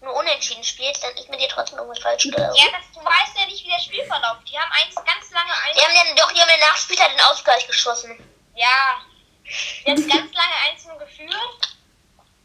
nur 0.00 0.14
unentschieden 0.14 0.62
spielst, 0.64 1.02
dann 1.02 1.14
ist 1.16 1.28
mit 1.28 1.40
dir 1.40 1.48
trotzdem 1.48 1.78
irgendwas 1.78 2.02
falsch 2.02 2.22
gelaufen. 2.22 2.56
Ja, 2.56 2.70
das, 2.70 2.86
du 2.94 3.04
weißt 3.04 3.36
ja 3.36 3.46
nicht, 3.46 3.64
wie 3.64 3.70
der 3.70 3.80
Spiel 3.80 4.04
verläuft. 4.04 4.48
Die 4.48 4.58
haben 4.58 4.70
eins 4.72 4.94
ganz 4.94 5.30
lange 5.30 5.52
eins. 5.52 5.76
Die 5.76 5.84
haben 5.84 5.94
dann 5.94 6.16
doch, 6.16 6.32
die 6.32 6.40
haben 6.40 6.48
den 6.48 6.60
Nachspieltag 6.60 7.10
den 7.10 7.20
Ausgleich 7.22 7.66
geschossen. 7.66 8.16
Ja. 8.54 9.02
Die 9.86 9.90
haben 9.90 10.08
ganz 10.08 10.32
lange 10.32 10.54
1 10.72 10.84
geführt 10.98 11.76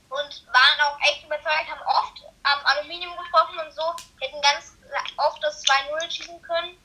und 0.10 0.46
waren 0.48 0.82
auch 0.82 1.00
echt 1.02 1.24
überzeugt, 1.26 1.70
haben 1.70 1.82
oft 1.86 2.22
am 2.44 2.66
Aluminium 2.66 3.16
getroffen 3.18 3.58
und 3.60 3.74
so, 3.74 3.96
hätten 4.22 4.42
ganz 4.42 4.78
oft 5.18 5.44
das 5.44 5.64
2-0 5.66 6.12
schießen 6.12 6.42
können, 6.42 6.78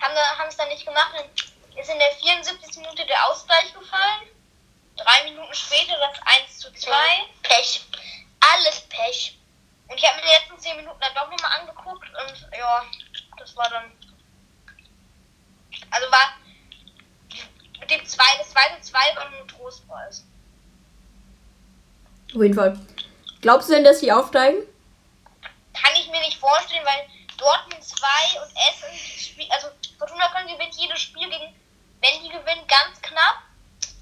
haben 0.00 0.48
es 0.48 0.56
dann 0.56 0.68
nicht 0.68 0.86
gemacht. 0.86 1.12
Dann 1.14 1.28
ist 1.78 1.90
in 1.90 1.98
der 1.98 2.12
74. 2.12 2.76
Minute 2.78 3.04
der 3.06 3.26
Ausgleich 3.26 3.72
gefallen. 3.74 4.28
Drei 4.96 5.24
Minuten 5.24 5.52
später 5.52 5.98
das 5.98 6.18
1 6.24 6.58
zu 6.58 6.72
2. 6.72 6.92
Pech. 7.42 7.84
alles 8.40 8.80
Pech. 8.88 9.38
Und 9.88 9.96
ich 9.96 10.04
habe 10.04 10.16
mir 10.16 10.22
die 10.22 10.28
letzten 10.28 10.58
10 10.58 10.76
Minuten 10.76 11.00
dann 11.00 11.14
doch 11.14 11.30
nochmal 11.30 11.60
angeguckt 11.60 12.08
und 12.08 12.48
ja, 12.56 12.84
das 13.38 13.56
war 13.56 13.68
dann. 13.70 13.92
Also 15.90 16.10
war 16.10 16.32
mit 17.80 17.90
dem 17.90 18.04
zweiten, 18.06 18.38
das 18.38 18.50
zweite 18.50 18.80
2 18.80 18.98
war 19.16 19.30
nur 19.30 19.40
ein 19.40 19.48
Trostpreis. 19.48 20.24
Auf 22.34 22.42
jeden 22.42 22.54
Fall. 22.54 22.78
Glaubst 23.40 23.68
du 23.68 23.74
denn, 23.74 23.84
dass 23.84 24.00
sie 24.00 24.10
aufsteigen? 24.12 24.62
Kann 25.74 25.92
ich 25.94 26.10
mir 26.10 26.20
nicht 26.20 26.38
vorstellen, 26.38 26.84
weil 26.84 27.06
Dortmund 27.36 27.84
2 27.84 28.06
und 28.42 28.50
Essen, 28.68 29.50
also 29.50 29.68
Fortuna 29.98 30.28
Köln 30.28 30.48
gewinnt 30.48 30.74
jedes 30.74 31.00
Spiel 31.00 31.28
gegen, 31.28 31.54
wenn 32.00 32.22
die 32.22 32.28
gewinnen, 32.28 32.66
ganz 32.66 33.00
knapp. 33.02 33.42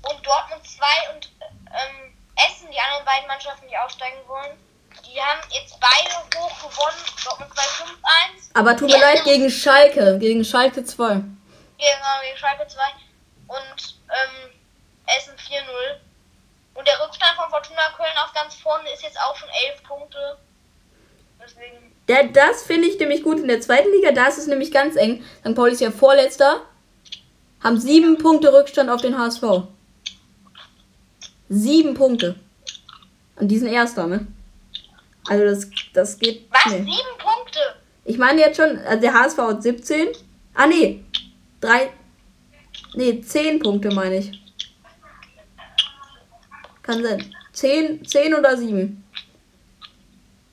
Und 0.09 0.25
Dortmund 0.25 0.67
2 0.67 0.87
und 1.15 1.31
ähm, 1.67 2.15
Essen, 2.47 2.71
die 2.71 2.79
anderen 2.79 3.05
beiden 3.05 3.27
Mannschaften, 3.27 3.67
die 3.69 3.77
aufsteigen 3.77 4.19
wollen, 4.27 4.57
die 5.05 5.21
haben 5.21 5.41
jetzt 5.51 5.79
beide 5.81 6.15
hoch 6.39 6.57
gewonnen. 6.59 6.97
Dortmund 7.25 7.53
2 7.55 7.63
5-1. 7.63 8.51
Aber 8.55 8.77
tut 8.77 8.89
mir 8.89 9.01
leid, 9.01 9.25
gegen 9.25 9.51
Schalke. 9.51 10.19
Gegen 10.19 10.45
Schalke 10.45 10.85
2. 10.85 11.15
gegen, 11.15 11.27
äh, 11.79 12.27
gegen 12.27 12.39
Schalke 12.39 12.67
2 12.67 12.81
und 13.55 13.97
ähm, 14.09 14.51
Essen 15.17 15.35
4-0. 15.35 15.63
Und 16.75 16.87
der 16.89 16.95
Rückstand 17.05 17.37
von 17.37 17.51
Fortuna 17.51 17.83
Köln 17.97 18.17
auf 18.25 18.33
ganz 18.33 18.55
vorne 18.57 18.91
ist 18.93 19.03
jetzt 19.03 19.19
auch 19.21 19.37
schon 19.37 19.49
11 19.71 19.83
Punkte. 19.85 20.39
Deswegen. 21.43 21.93
Ja, 22.09 22.25
das 22.25 22.65
finde 22.65 22.89
ich 22.89 22.99
nämlich 22.99 23.23
gut 23.23 23.39
in 23.39 23.49
der 23.49 23.61
zweiten 23.61 23.91
Liga. 23.93 24.13
Da 24.13 24.27
ist 24.27 24.39
es 24.39 24.47
nämlich 24.47 24.73
ganz 24.73 24.97
eng. 24.97 25.25
St. 25.41 25.55
Pauli 25.55 25.73
ist 25.73 25.81
ja 25.81 25.91
Vorletzter. 25.91 26.63
Haben 27.63 27.81
sieben 27.81 28.19
Punkte 28.19 28.53
Rückstand 28.53 28.91
auf 28.91 29.01
den 29.01 29.17
HSV. 29.17 29.43
Sieben 31.49 31.95
Punkte. 31.95 32.37
Und 33.37 33.49
die 33.49 33.59
sind 33.59 33.69
Erster, 33.69 34.07
ne? 34.07 34.27
Also 35.29 35.45
das, 35.45 35.71
das 35.93 36.19
geht. 36.19 36.51
Was? 36.51 36.67
Nee. 36.67 36.79
7 36.79 36.89
Punkte? 37.19 37.61
Ich 38.05 38.19
meine 38.19 38.41
jetzt 38.41 38.57
schon, 38.57 38.79
also 38.79 39.01
der 39.01 39.15
HSV 39.15 39.39
hat 39.39 39.63
17. 39.63 40.09
Ah, 40.55 40.67
nee. 40.67 41.05
Drei. 41.61 41.91
Nee, 42.95 43.21
10 43.21 43.59
Punkte 43.61 43.91
meine 43.91 44.17
ich. 44.19 44.41
Kann 46.83 47.03
sein. 47.03 47.35
10, 47.53 48.07
10 48.07 48.35
oder 48.35 48.57
7. 48.57 49.05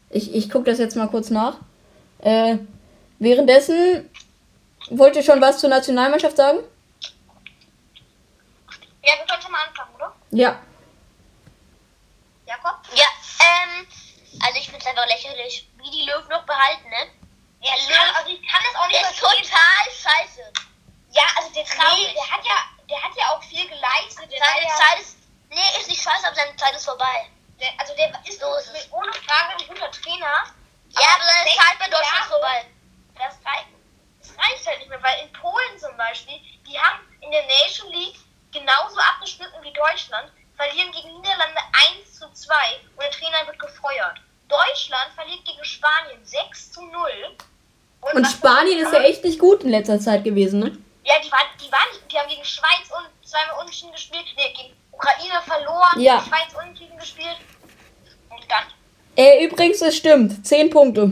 Ich, 0.10 0.34
ich 0.34 0.50
gucke 0.50 0.66
das 0.66 0.80
jetzt 0.80 0.96
mal 0.96 1.08
kurz 1.08 1.30
nach. 1.30 1.58
Äh, 2.20 2.58
währenddessen. 3.20 4.10
Wollt 4.90 5.16
ihr 5.16 5.24
schon 5.24 5.40
was 5.40 5.60
zur 5.60 5.70
Nationalmannschaft 5.70 6.36
sagen? 6.36 6.60
Ja, 9.04 9.14
wir 9.18 9.26
können 9.28 9.42
schon 9.42 9.52
mal 9.52 9.66
anfangen, 9.68 9.96
oder? 9.96 10.14
Ja. 10.32 10.60
Jakob? 12.46 12.80
Ja, 12.96 13.06
ähm, 13.40 13.88
also 14.42 14.58
ich 14.60 14.66
finde 14.66 14.80
es 14.80 14.86
einfach 14.88 15.08
lächerlich, 15.08 15.70
wie 15.78 15.90
die 15.92 16.10
Löwen 16.10 16.28
noch 16.30 16.46
behalten, 16.46 16.90
ne? 16.90 17.08
Ja, 17.62 17.72
Löw, 17.88 18.18
also 18.18 18.32
ich 18.32 18.42
kann 18.48 18.62
das 18.66 18.82
auch 18.82 18.88
nicht 18.88 19.00
ist 19.02 19.20
verstehen. 19.20 19.44
total 19.44 19.86
scheiße. 19.94 20.42
Ja, 21.12 21.24
also 21.38 21.50
der 21.54 21.66
Traurig. 21.66 22.08
nee, 22.08 22.14
der 22.14 22.32
hat 22.32 22.46
ja, 22.46 22.58
der 22.90 23.02
hat 23.04 23.12
ja 23.18 23.26
auch 23.36 23.44
viel 23.44 23.68
geleistet. 23.68 24.30
Seine 24.32 24.64
ja, 24.68 24.76
Zeit 24.76 25.00
ist, 25.02 25.18
nee, 25.50 25.70
ist 25.80 25.88
nicht 25.90 26.02
scheiße, 26.02 26.26
aber 26.28 26.36
seine 26.36 26.56
Zeit 26.56 26.76
ist 26.76 26.86
vorbei. 26.86 27.28
der, 27.60 27.70
also 27.78 27.94
der 27.96 28.10
ist 28.28 28.40
So 28.40 28.48
ist 28.56 28.72
mit, 28.74 28.88
ohne 28.92 29.12
Frage 29.14 29.60
ein 29.60 29.68
guter 29.68 29.92
Trainer. 29.92 30.48
Ja, 30.90 31.08
aber 31.16 31.24
seine 31.24 31.44
16 31.44 31.60
Zeit 31.62 31.80
bei 31.80 31.90
Deutschland 31.90 32.22
ist 32.22 32.32
vorbei. 32.32 32.66
Das 33.16 33.34
reicht, 33.46 33.68
das 34.20 34.30
reicht 34.38 34.68
halt 34.68 34.80
nicht 34.80 34.90
mehr, 34.90 35.04
weil 35.04 35.20
in 35.24 35.32
Polen 35.34 35.74
zum 35.80 35.96
Beispiel, 35.98 36.40
die 36.68 36.78
haben 36.80 37.00
in 37.22 37.32
der 37.32 37.44
Nation 37.48 37.92
League 37.92 38.18
genauso 38.52 39.00
abgeschnitten 39.00 39.56
wie 39.62 39.72
Deutschland, 39.74 40.32
verlieren 40.58 40.92
gegen 40.92 41.16
Niederlande 41.16 41.60
1 42.02 42.20
zu 42.20 42.32
2 42.32 42.54
und 42.96 43.02
der 43.04 43.12
Trainer 43.12 43.48
wird 43.48 43.60
gefeuert. 43.60 44.20
Deutschland 44.48 45.12
verliert 45.16 45.44
gegen 45.46 45.64
Spanien 45.64 46.24
6 46.26 46.72
zu 46.74 46.82
0. 46.86 47.10
Und 48.02 48.24
was- 48.24 48.32
Spanien 48.34 48.80
ist 48.80 48.92
ja 48.94 49.02
echt 49.02 49.24
nicht 49.24 49.40
gut 49.40 49.64
in 49.64 49.70
letzter 49.70 50.00
Zeit 50.00 50.24
gewesen, 50.24 50.60
ne? 50.60 50.78
Ja, 51.04 51.16
die 51.24 51.32
waren, 51.32 51.48
die 51.60 51.72
waren 51.72 51.90
nicht, 51.92 52.12
die 52.12 52.18
haben 52.18 52.30
gegen 52.30 52.44
Schweiz 52.46 52.90
und 52.96 53.28
zweimal 53.28 53.60
unentschieden 53.62 53.92
gespielt, 53.92 54.26
nee, 54.36 54.54
gegen 54.54 54.74
Ukraine 54.92 55.42
verloren, 55.46 56.00
Ja. 56.00 56.18
gegen 56.20 56.28
Schweiz 56.30 56.54
unentschieden 56.58 56.98
gespielt. 57.00 57.38
Und 58.30 58.44
dann, 58.50 58.64
Äh, 59.16 59.44
übrigens, 59.46 59.82
es 59.82 59.98
stimmt. 59.98 60.46
10 60.46 60.70
Punkte. 60.70 61.12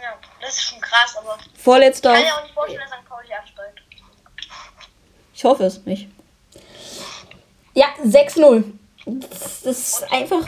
ja, 0.00 0.18
das 0.40 0.50
ist 0.54 0.62
schon 0.62 0.80
krass, 0.80 1.16
aber 1.16 1.38
ich 1.54 1.60
Vorletzter. 1.62 2.14
kann 2.14 2.24
ja 2.24 2.36
auch 2.38 2.42
nicht 2.42 2.54
vorstellen, 2.54 2.80
dass 2.88 2.98
St. 3.00 3.08
Pauli 3.08 3.32
absteigt. 3.34 3.78
Ich 5.34 5.44
hoffe 5.44 5.64
es 5.64 5.84
nicht. 5.86 6.08
Ja, 7.74 7.86
6-0. 8.04 8.64
Das, 9.06 9.62
das 9.62 9.78
ist 9.78 10.12
einfach. 10.12 10.44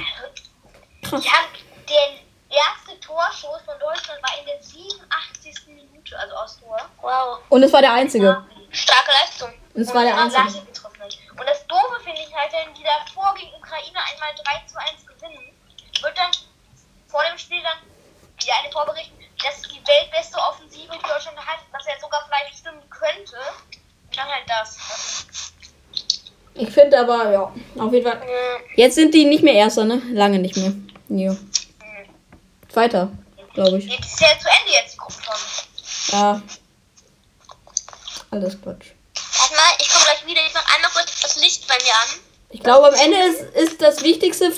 Krass. 1.03 1.25
Haben 1.27 1.49
der 1.89 2.57
erste 2.57 3.01
Torschuss 3.01 3.63
von 3.65 3.79
Deutschland 3.81 4.23
war 4.23 4.39
in 4.39 4.47
der 4.47 4.63
87. 4.63 5.55
Minute, 6.13 6.19
also 6.19 6.35
aus 6.37 6.59
Tor. 6.61 6.79
Wow, 7.01 7.39
Und 7.49 7.63
es 7.63 7.73
war 7.73 7.81
der 7.81 7.93
einzige. 7.93 8.45
starke 8.71 9.11
Leistung. 9.11 9.51
Und 9.75 9.83
es 9.83 9.95
war 9.95 10.03
der 10.05 10.17
einzige. 10.19 10.43
Und 10.43 11.47
das 11.47 11.67
Doofe 11.67 12.01
finde 12.05 12.21
ich 12.21 12.35
halt, 12.35 12.53
wenn 12.53 12.75
die 12.75 12.83
davor 12.85 13.35
gegen 13.35 13.53
Ukraine 13.55 13.99
einmal 13.99 14.31
3 14.45 14.67
zu 14.67 14.79
1 14.79 15.07
gewinnen, 15.07 15.53
wird 16.03 16.17
dann 16.17 16.31
vor 17.09 17.23
dem 17.31 17.39
Spiel 17.39 17.61
dann 17.63 17.79
wieder 18.39 18.53
eine 18.63 18.71
vorberichten, 18.73 19.19
dass 19.43 19.63
die 19.63 19.81
weltbeste 19.87 20.37
Offensive 20.39 20.93
die 20.93 21.03
Deutschland 21.09 21.39
hat, 21.39 21.59
was 21.73 21.87
ja 21.87 21.93
sogar 22.01 22.25
vielleicht 22.27 22.59
stimmen 22.59 22.83
könnte. 22.91 23.37
Und 24.09 24.17
dann 24.17 24.29
halt 24.29 24.45
das. 24.47 24.77
Ich 26.55 26.69
finde 26.71 27.01
aber, 27.01 27.31
ja, 27.31 27.53
auf 27.83 27.93
jeden 27.93 28.07
Fall. 28.07 28.21
Jetzt 28.77 28.95
sind 28.97 29.15
die 29.15 29.25
nicht 29.25 29.43
mehr 29.43 29.55
Erster, 29.55 29.85
ne? 29.85 30.03
Lange 30.13 30.39
nicht 30.39 30.57
mehr. 30.57 30.73
Ja. 31.09 31.35
Zweiter, 32.69 33.11
glaube 33.55 33.79
ich. 33.79 33.87
Jetzt 33.87 34.05
ist 34.13 34.21
ja 34.21 34.29
zu 34.39 34.49
Ende 34.49 34.73
jetzt 34.73 34.95
die 34.95 34.99
Gruppenphase. 34.99 35.65
Ja. 36.09 36.43
Alles 38.31 38.61
Quatsch. 38.61 38.87
Warte 39.39 39.55
mal, 39.55 39.77
ich 39.79 39.89
komme 39.89 40.05
gleich 40.05 40.27
wieder. 40.27 40.41
Ich 40.47 40.55
mache 40.55 40.75
einmal 40.75 40.91
kurz 40.93 41.21
das 41.21 41.37
Licht 41.41 41.69
bei 41.69 41.75
mir 41.75 41.93
an. 41.93 42.21
Ich 42.51 42.63
glaube, 42.63 42.89
am 42.89 42.95
Ende 42.95 43.19
ist, 43.19 43.57
ist 43.57 43.83
das 43.83 44.03
Wichtigste. 44.03 44.53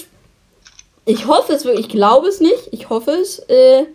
Ich 1.04 1.26
hoffe 1.26 1.52
es 1.52 1.64
wirklich, 1.64 1.86
ich 1.86 1.92
glaube 1.92 2.28
es 2.28 2.40
nicht. 2.40 2.68
Ich 2.70 2.88
hoffe 2.88 3.12
es, 3.12 3.40
äh, 3.48 3.86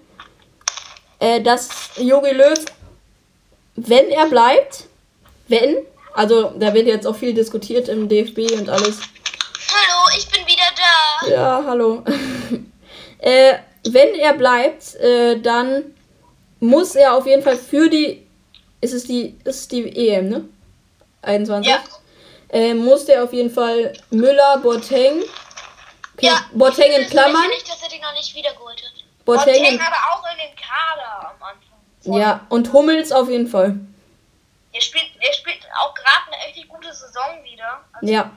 äh, 1.19 1.41
dass 1.41 1.69
Jogi 1.97 2.31
Löw, 2.31 2.59
wenn 3.75 4.09
er 4.09 4.27
bleibt, 4.27 4.85
wenn, 5.47 5.77
also 6.13 6.51
da 6.57 6.73
wird 6.73 6.87
jetzt 6.87 7.07
auch 7.07 7.15
viel 7.15 7.33
diskutiert 7.33 7.87
im 7.87 8.07
DFB 8.07 8.51
und 8.53 8.69
alles. 8.69 8.99
Hallo, 9.71 10.17
ich 10.17 10.27
bin 10.29 10.45
wieder 10.45 10.63
da. 10.75 11.27
Ja, 11.27 11.63
hallo. 11.65 12.03
äh, 13.19 13.55
wenn 13.83 14.15
er 14.15 14.33
bleibt, 14.33 14.95
äh, 14.95 15.39
dann 15.39 15.95
muss 16.59 16.95
er 16.95 17.13
auf 17.15 17.25
jeden 17.25 17.43
Fall 17.43 17.57
für 17.57 17.89
die. 17.89 18.25
Ist 18.81 18.93
es 18.93 19.03
die, 19.05 19.37
ist 19.43 19.71
die 19.71 20.09
EM, 20.09 20.29
ne? 20.29 20.45
21? 21.21 21.69
Ja. 21.69 21.83
Äh, 22.49 22.73
muss 22.73 23.05
der 23.05 23.23
auf 23.23 23.33
jeden 23.33 23.51
Fall 23.51 23.93
Müller, 24.09 24.57
Boateng. 24.59 25.21
Okay, 26.15 26.25
Ja, 26.27 26.45
Boateng 26.53 26.91
in 26.93 27.07
Klammern. 27.09 27.43
ist 27.43 27.49
nicht, 27.49 27.69
dass 27.69 27.83
er 27.83 27.89
den 27.89 28.01
noch 28.01 28.13
nicht 28.13 28.33
wiedergeholt 28.33 28.81
hat. 28.81 29.03
Boateng 29.25 29.53
Boateng 29.53 29.79
aber 29.81 29.95
auch 30.13 30.23
in 30.31 30.37
den 30.37 30.55
Kader 30.55 31.29
am 31.35 31.43
Anfang. 31.43 32.19
ja, 32.19 32.45
und 32.49 32.71
Hummels 32.73 33.11
auf 33.11 33.29
jeden 33.29 33.47
Fall. 33.47 33.75
Er 34.71 34.81
spielt, 34.81 35.05
er 35.19 35.33
spielt 35.33 35.59
auch 35.77 35.93
gerade 35.93 36.31
eine 36.31 36.45
richtig 36.47 36.67
gute 36.69 36.93
Saison 36.93 37.43
wieder. 37.43 37.83
Also, 37.93 38.13
Ja. 38.13 38.31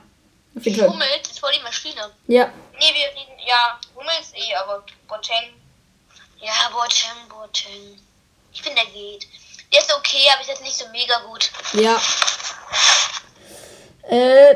Auf 0.55 0.65
jeden 0.65 0.79
Fall. 0.79 0.89
Hummels 0.89 1.29
ist 1.31 1.39
voll 1.39 1.51
die 1.57 1.63
Maschine. 1.63 2.11
Ja. 2.27 2.51
Nee, 2.73 2.93
wir 2.93 3.05
reden, 3.21 3.39
ja, 3.47 3.79
Hummels 3.95 4.33
eh, 4.35 4.53
aber 4.55 4.83
Boateng. 5.07 5.53
Ja, 6.41 6.51
Boateng, 6.71 7.27
Boateng. 7.29 7.97
Ich 8.53 8.61
finde, 8.61 8.81
der 8.83 8.91
geht. 8.91 9.27
Der 9.71 9.79
ist 9.79 9.93
okay, 9.93 10.27
aber 10.31 10.41
ist 10.41 10.47
jetzt 10.49 10.61
nicht 10.61 10.77
so 10.77 10.87
mega 10.89 11.19
gut. 11.21 11.49
Ja. 11.73 11.99
Äh. 14.03 14.55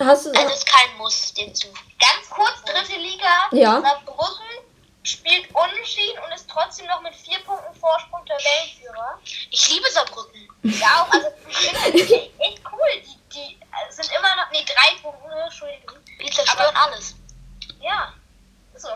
Hast 0.00 0.26
du. 0.26 0.30
Also 0.32 0.54
ist 0.54 0.66
kein 0.66 0.96
Muss, 0.96 1.34
den 1.34 1.54
zu. 1.54 1.68
Ganz 1.68 2.30
kurz, 2.30 2.62
dritte 2.64 2.98
Liga. 2.98 3.48
Ja. 3.52 3.80
Saarbrücken 3.82 4.46
spielt 5.02 5.54
unentschieden 5.54 6.18
und 6.24 6.32
ist 6.32 6.48
trotzdem 6.48 6.86
noch 6.86 7.02
mit 7.02 7.14
vier 7.14 7.38
Punkten 7.40 7.74
Vorsprung 7.78 8.24
der 8.24 8.36
Weltführer. 8.36 9.18
Ich 9.50 9.68
liebe 9.68 9.90
Saarbrücken. 9.90 10.48
Ja, 10.62 11.02
auch, 11.02 11.12
also, 11.12 11.28
ich 11.48 11.56
finde 11.56 12.30
echt 12.38 12.62
cool. 12.72 13.02
Die, 13.04 13.18
die 13.34 13.58
äh, 13.60 13.92
sind 13.92 14.08
immer 14.16 14.34
noch, 14.36 14.50
nee, 14.52 14.64
drei 14.64 14.94
Punkte, 15.02 15.28
Entschuldigung. 15.44 15.98
Die 16.20 16.30
zerstören 16.30 16.76
alles. 16.76 17.14
Ja. 17.80 18.14
So. 18.76 18.88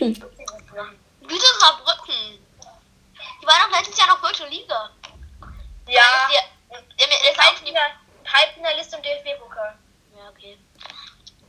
Wieder 0.00 1.46
Saarbrücken. 1.60 2.38
Die 3.40 3.46
waren 3.46 3.70
doch 3.70 3.78
letztes 3.78 3.98
Jahr 3.98 4.08
noch 4.08 4.22
Virtual 4.22 4.48
Liga. 4.48 4.90
Ja. 5.86 6.28
Der, 6.30 6.42
der, 6.70 6.82
der, 6.98 7.06
der 7.06 7.30
ist 7.32 7.38
auch 7.38 7.60
nie. 7.62 7.70
Halbfinal- 7.70 7.92
Halbfinalist 8.32 8.94
im 8.94 9.02
DFB-Pokal. 9.02 9.74
Ja, 10.16 10.28
okay. 10.30 10.58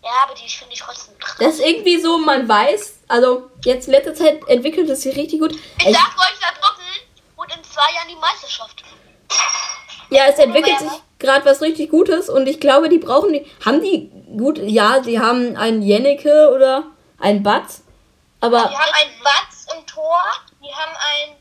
Ja, 0.04 0.12
aber 0.24 0.36
die 0.36 0.48
finde 0.50 0.74
ich 0.74 0.80
trotzdem 0.82 1.17
krass. 1.17 1.38
Das 1.39 1.54
ist 1.55 1.55
irgendwie 1.65 1.99
so, 1.99 2.17
man 2.17 2.47
weiß, 2.47 2.99
also 3.08 3.49
jetzt 3.63 3.88
in 3.88 3.93
letzter 3.93 4.13
Zeit 4.13 4.47
entwickelt 4.47 4.89
es 4.89 5.01
sich 5.01 5.15
richtig 5.15 5.39
gut. 5.39 5.54
Ich 5.54 5.60
sag 5.95 6.15
euch, 6.17 6.39
Saarbrücken 6.39 6.86
holt 7.38 7.56
in 7.56 7.63
zwei 7.63 7.93
Jahren 7.95 8.08
die 8.08 8.15
Meisterschaft. 8.15 8.84
Ja, 10.10 10.25
es 10.28 10.38
entwickelt 10.38 10.80
sich 10.80 10.91
gerade 11.17 11.45
was 11.45 11.62
richtig 11.62 11.89
Gutes 11.89 12.30
und 12.30 12.47
ich 12.47 12.60
glaube, 12.60 12.89
die 12.89 12.99
brauchen 12.99 13.34
die. 13.34 13.45
Haben 13.65 13.82
die 13.82 14.12
gut, 14.38 14.60
ja, 14.60 15.04
sie 15.04 15.19
haben 15.19 15.58
einen 15.58 15.82
Jennecke 15.82 16.51
oder 16.54 16.84
einen 17.19 17.41
Batz, 17.41 17.82
aber 18.41 18.67
Die 18.69 18.78
haben 18.78 18.93
einen 18.93 19.23
Batz 19.23 19.65
im 19.75 19.86
Tor, 19.88 20.21
die 20.62 20.71
haben 20.71 20.95
einen 20.95 21.36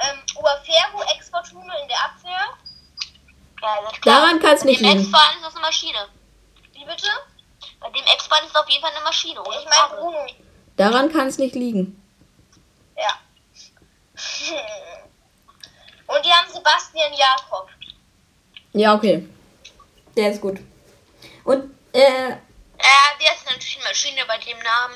ähm, 0.00 0.22
Oberferro 0.36 1.02
Exportune 1.16 1.72
in 1.82 1.88
der 1.88 2.04
Abwehr. 2.04 2.48
Ja. 3.62 3.78
Daran 4.04 4.38
kann's 4.40 4.60
Bei 4.60 4.66
nicht 4.70 4.80
liegen. 4.80 5.00
Ex-Verein 5.00 5.36
ist 5.36 5.46
das 5.46 5.54
eine 5.54 5.62
Maschine. 5.62 6.08
Wie 6.74 6.84
bitte? 6.84 7.08
Bei 7.80 7.88
dem 7.90 8.04
Ex-Verein 8.12 8.44
ist 8.46 8.56
auf 8.56 8.68
jeden 8.68 8.82
Fall 8.82 8.92
eine 8.94 9.04
Maschine. 9.04 9.40
Ich 9.40 9.64
meine. 9.64 10.00
Bruno. 10.00 10.26
daran 10.76 11.12
kann 11.12 11.28
es 11.28 11.38
nicht 11.38 11.54
liegen. 11.54 12.02
Ja. 12.96 13.18
Und 16.06 16.24
die 16.24 16.30
haben 16.30 16.50
Sebastian 16.50 17.12
Jakob. 17.12 17.68
Ja, 18.72 18.94
okay. 18.94 19.28
Der 20.16 20.32
ist 20.32 20.40
gut. 20.40 20.58
Und, 21.44 21.70
äh, 21.92 22.00
Ja, 22.00 22.38
der 23.20 23.34
ist 23.34 23.46
natürlich 23.46 23.76
eine 23.78 23.88
Maschine 23.88 24.20
bei 24.26 24.38
dem 24.38 24.58
Namen. 24.58 24.94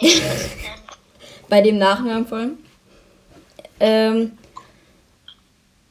Nicht 0.00 0.22
bei 1.48 1.60
dem 1.60 1.78
Nachnamen 1.78 2.26
vor 2.26 2.38
allem. 2.38 2.58
Ähm, 3.80 4.38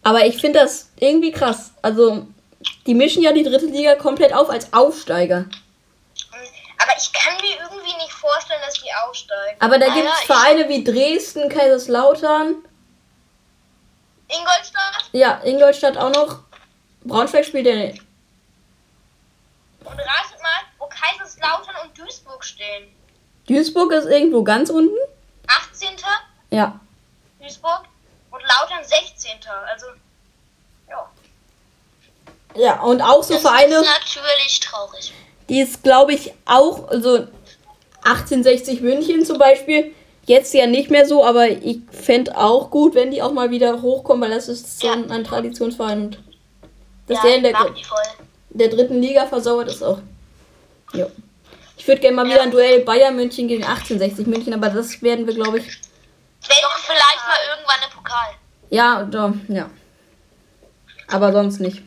aber 0.03 0.25
ich 0.25 0.37
finde 0.39 0.59
das 0.59 0.91
irgendwie 0.99 1.31
krass. 1.31 1.71
Also, 1.81 2.27
die 2.85 2.93
mischen 2.93 3.23
ja 3.23 3.31
die 3.31 3.43
dritte 3.43 3.65
Liga 3.65 3.95
komplett 3.95 4.33
auf 4.33 4.49
als 4.49 4.71
Aufsteiger. 4.73 5.45
Aber 6.77 6.91
ich 6.97 7.11
kann 7.13 7.35
mir 7.37 7.57
irgendwie 7.61 7.95
nicht 7.97 8.11
vorstellen, 8.11 8.61
dass 8.65 8.75
die 8.75 8.93
aufsteigen. 9.05 9.61
Aber 9.61 9.79
da 9.79 9.87
gibt 9.87 10.05
ja, 10.05 10.11
es 10.19 10.25
Vereine 10.25 10.67
wie 10.67 10.83
Dresden, 10.83 11.49
Kaiserslautern, 11.49 12.63
Ingolstadt 14.27 15.09
ja, 15.11 15.41
Ingolstadt 15.43 15.97
auch 15.97 16.11
noch. 16.11 16.39
Braunschweig 17.03 17.45
spielt 17.45 17.67
der. 17.67 17.93
und 19.83 19.99
ratet 19.99 20.41
mal, 20.41 20.61
wo 20.79 20.87
Kaiserslautern 20.87 21.75
und 21.83 21.97
Duisburg 21.97 22.43
stehen. 22.43 22.93
Duisburg 23.47 23.91
ist 23.91 24.05
irgendwo 24.05 24.43
ganz 24.43 24.69
unten. 24.69 24.97
18. 25.47 25.89
Ja. 26.49 26.79
Duisburg 27.39 27.83
und 28.31 28.41
Lautern 28.41 28.83
16. 28.83 29.39
Also, 29.67 29.85
ja. 30.89 31.09
Ja, 32.55 32.81
und 32.81 33.01
auch 33.01 33.21
so 33.23 33.35
Das 33.35 33.43
Vereine, 33.43 33.75
ist 33.75 33.87
natürlich 33.87 34.59
traurig. 34.59 35.13
Die 35.49 35.59
ist, 35.61 35.83
glaube 35.83 36.13
ich, 36.13 36.33
auch, 36.45 36.87
also 36.89 37.27
1860 38.03 38.81
München 38.81 39.25
zum 39.25 39.37
Beispiel, 39.37 39.91
jetzt 40.25 40.53
ja 40.53 40.65
nicht 40.67 40.89
mehr 40.91 41.05
so, 41.05 41.23
aber 41.23 41.47
ich 41.49 41.79
fände 41.91 42.35
auch 42.37 42.69
gut, 42.71 42.95
wenn 42.95 43.11
die 43.11 43.21
auch 43.21 43.31
mal 43.31 43.51
wieder 43.51 43.81
hochkommen, 43.81 44.23
weil 44.23 44.35
das 44.35 44.47
ist 44.47 44.79
so 44.79 44.87
Ja. 44.87 44.93
ein, 44.93 45.11
ein 45.11 45.23
Traditionsverein 45.23 46.01
und 46.05 46.19
dass 47.07 47.17
ja, 47.17 47.23
der 47.23 47.35
in 47.37 47.43
der, 47.43 47.53
der 48.49 48.67
dritten 48.69 49.01
Liga 49.01 49.27
versauert 49.27 49.67
ist 49.69 49.83
auch. 49.83 49.99
Ja. 50.93 51.07
Ich 51.77 51.87
würde 51.87 52.01
gerne 52.01 52.15
mal 52.15 52.25
wieder 52.25 52.41
ein 52.41 52.51
Duell 52.51 52.81
Bayern 52.81 53.15
München 53.15 53.47
gegen 53.47 53.63
1860 53.63 54.25
München, 54.27 54.53
aber 54.53 54.69
das 54.69 55.01
werden 55.03 55.27
wir, 55.27 55.33
glaube 55.35 55.59
ich, 55.59 55.65
Wenn 55.67 56.57
Doch 56.61 56.77
vielleicht 56.77 57.27
mal 57.27 57.37
irgendwann 57.55 57.89
im 57.89 57.95
Pokal. 57.97 58.29
ja, 58.69 59.03
da, 59.03 59.33
ja. 59.53 59.69
Aber 61.07 61.31
sonst 61.31 61.59
nicht. 61.59 61.83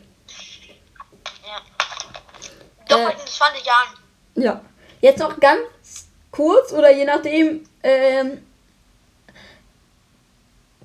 Doch 2.89 2.97
Äh. 3.09 3.11
in 3.13 3.27
20 3.27 3.65
Jahren. 3.65 3.87
Ja. 4.35 4.61
Jetzt 5.01 5.19
noch 5.19 5.39
ganz 5.39 6.07
kurz 6.31 6.71
oder 6.73 6.91
je 6.91 7.05
nachdem, 7.05 7.67
ähm, 7.83 8.45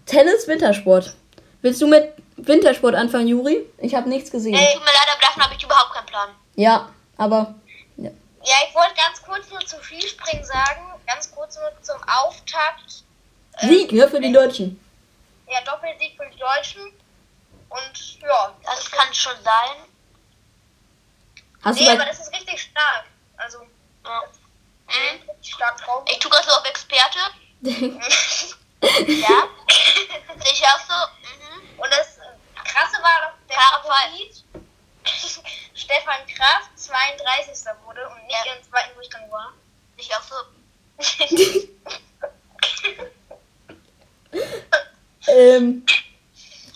Tennis, 0.06 0.46
Wintersport. 0.46 1.14
Willst 1.62 1.80
du 1.80 1.86
mit 1.86 2.12
Wintersport 2.36 2.94
anfangen, 2.94 3.26
Juri? 3.28 3.66
Ich 3.78 3.94
habe 3.94 4.08
nichts 4.08 4.30
gesehen. 4.30 4.52
Tut 4.54 4.80
mir 4.80 4.84
leid, 4.86 5.08
aber 5.12 5.20
davon 5.20 5.42
habe 5.44 5.54
ich 5.54 5.62
überhaupt 5.64 5.92
keinen 5.94 6.06
Plan. 6.06 6.28
Ja, 6.56 6.90
aber 7.16 7.54
ja. 7.96 8.10
Ja, 8.42 8.54
ich 8.68 8.74
wollte 8.74 8.94
ganz 8.94 9.22
kurz 9.22 9.48
nur 9.50 9.60
zu 9.60 9.82
Skispringen 9.82 10.44
sagen. 10.44 10.80
Ganz 11.06 11.30
kurz 11.34 11.56
nur 11.56 11.70
zum 11.82 11.96
Auftakt. 12.06 13.02
Sieg, 13.60 13.92
ne, 13.92 14.08
für 14.08 14.20
die 14.20 14.32
Deutschen. 14.32 14.78
Ja, 15.48 15.60
Doppelsieg 15.64 16.16
für 16.16 16.28
die 16.30 16.38
Deutschen. 16.38 16.82
Und 17.68 18.20
ja, 18.20 18.52
Das 18.64 18.90
kann 18.90 19.12
schon 19.14 19.34
sein. 19.42 19.88
Hast 21.64 21.80
du 21.80 21.84
nee, 21.84 21.90
aber 21.90 22.04
das 22.06 22.20
ist 22.20 22.32
richtig 22.32 22.60
stark. 22.60 23.04
Also, 23.36 23.58
Ja. 24.04 24.22
Mhm. 24.86 25.28
richtig 25.30 25.54
stark 25.54 25.76
drauf. 25.78 26.04
Ich 26.10 26.18
tue 26.18 26.30
gerade 26.30 26.44
so 26.46 26.52
auf 26.52 26.64
Experte. 26.66 27.18
Ja. 29.06 29.48
Sehe 30.36 30.52
ich 30.52 30.62
auch 30.62 30.78
so. 30.86 30.94
Mhm. 31.22 31.78
Und 31.80 31.90
das 31.90 32.18
Krasse 32.64 33.02
war, 33.02 33.18
dass 33.22 33.34
der 33.48 33.56
Favorit 33.56 34.44
Stefan 35.74 36.26
Kraft 36.36 36.68
32. 36.76 37.64
wurde 37.86 38.06
und 38.10 38.26
nicht 38.26 38.44
Ja. 38.44 38.52
im 38.52 38.62
zweiten 38.70 38.94
Durchgang 38.94 39.30
war. 39.32 39.54
Ich 39.96 40.10
auch 40.14 40.22
so. 40.22 40.34
ähm, 45.28 45.84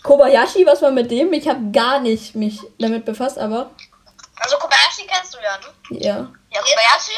Kobayashi, 0.03 0.65
was 0.65 0.81
war 0.81 0.91
mit 0.91 1.11
dem? 1.11 1.31
Ich 1.33 1.47
habe 1.47 1.71
gar 1.71 1.99
nicht 1.99 2.35
mich 2.35 2.59
damit 2.79 3.05
befasst, 3.05 3.37
aber 3.37 3.71
Also 4.39 4.57
Kobayashi 4.57 5.05
kennst 5.07 5.33
du 5.33 5.37
ja, 5.89 6.17
ja. 6.17 6.31
Ja, 6.51 6.61
Kobayashi, 6.61 7.13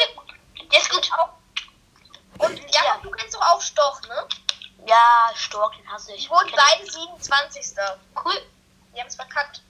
der 0.70 0.78
ist 0.80 0.90
gut. 0.90 1.10
Und 2.38 2.58
ja, 2.58 2.80
Ja. 2.84 2.98
du 3.02 3.10
kennst 3.10 3.34
doch 3.34 3.40
auch 3.42 3.60
Stoch, 3.60 4.00
ne? 4.08 4.26
Ja, 4.86 5.30
Stork, 5.34 5.74
den 5.76 5.90
hasse 5.92 6.12
ich. 6.14 6.28
Kenn 6.28 6.52
beide 6.56 6.90
27. 6.90 7.60
ich. 7.62 8.24
Cool. 8.24 8.42
Die 8.94 9.00
haben 9.00 9.06
es 9.08 9.16
verkackt. 9.16 9.62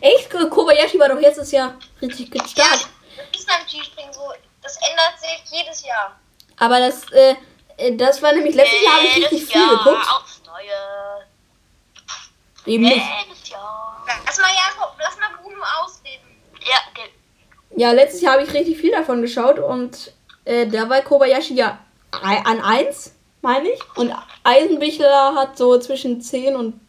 Echt? 0.00 0.30
Kobayashi 0.30 0.98
war 0.98 1.08
doch 1.08 1.18
letztes 1.20 1.50
Jahr 1.52 1.74
richtig 2.00 2.30
gut 2.30 2.48
stark. 2.48 2.68
das 2.70 3.40
ist 3.40 3.46
beim 3.46 3.66
Skispringen 3.68 4.12
so. 4.12 4.32
Das 4.62 4.76
ändert 4.76 5.18
sich 5.18 5.42
jedes 5.50 5.84
Jahr. 5.84 6.18
Aber 6.58 6.78
das, 6.78 7.10
äh, 7.12 7.34
äh, 7.76 7.96
das 7.96 8.22
war 8.22 8.32
nämlich 8.32 8.54
letztes 8.54 8.82
Jahr 8.82 8.94
habe 8.94 9.06
ich 9.06 9.16
richtig 9.16 9.30
Jedes 9.32 9.52
viel 9.52 9.60
Jahr 9.60 9.70
geguckt. 9.84 10.08
aufs 10.10 10.42
Neue. 10.46 11.26
Eben 12.66 12.84
nicht. 12.84 13.04
Jedes 13.26 13.48
Jahr. 13.48 14.04
Lass 14.24 14.38
mal, 14.38 14.52
ja, 14.54 14.86
lass 14.98 15.16
mal 15.18 15.30
Bruno 15.40 15.62
ausreden. 15.80 16.40
Ja, 16.64 16.76
okay. 16.90 17.12
Ja, 17.76 17.92
letztes 17.92 18.20
Jahr 18.20 18.34
habe 18.34 18.42
ich 18.44 18.52
richtig 18.52 18.76
viel 18.78 18.90
davon 18.92 19.22
geschaut 19.22 19.58
und 19.58 20.12
äh, 20.44 20.66
da 20.66 20.88
war 20.88 21.00
Kobayashi 21.02 21.54
ja 21.54 21.78
an 22.10 22.60
1, 22.60 23.12
meine 23.40 23.68
ich. 23.70 23.80
Und 23.96 24.12
Eisenbichler 24.44 25.34
hat 25.34 25.56
so 25.56 25.78
zwischen 25.78 26.20
10 26.20 26.54
und 26.56 26.80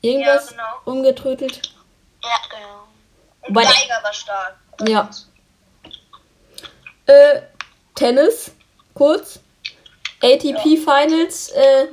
irgendwas 0.00 0.50
Ja, 0.50 0.56
genau. 0.56 0.92
umgetrötelt. 0.98 1.60
Ja, 2.22 2.30
genau. 2.50 2.86
Und 3.42 3.54
Bei- 3.54 3.62
Geiger 3.62 4.02
war 4.02 4.12
stark. 4.12 4.56
Ja. 4.86 5.10
Äh, 7.06 7.42
Tennis, 7.94 8.52
kurz. 8.94 9.40
ATP 10.22 10.78
Finals, 10.78 11.50
äh, 11.50 11.86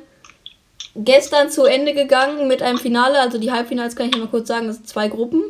gestern 0.95 1.49
zu 1.49 1.65
Ende 1.65 1.93
gegangen 1.93 2.47
mit 2.47 2.62
einem 2.62 2.78
Finale. 2.78 3.19
Also 3.19 3.38
die 3.38 3.52
Halbfinals 3.52 3.95
kann 3.95 4.08
ich 4.10 4.17
mal 4.17 4.28
kurz 4.28 4.47
sagen, 4.47 4.67
das 4.67 4.78
sind 4.78 4.88
zwei 4.89 5.08
Gruppen. 5.10 5.43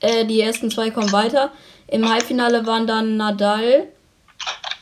Äh, 0.00 0.24
die 0.24 0.40
ersten 0.40 0.70
zwei 0.70 0.90
kommen 0.90 1.12
weiter. 1.12 1.50
Im 1.88 2.08
Halbfinale 2.08 2.66
waren 2.66 2.86
dann 2.86 3.16
Nadal, 3.16 3.88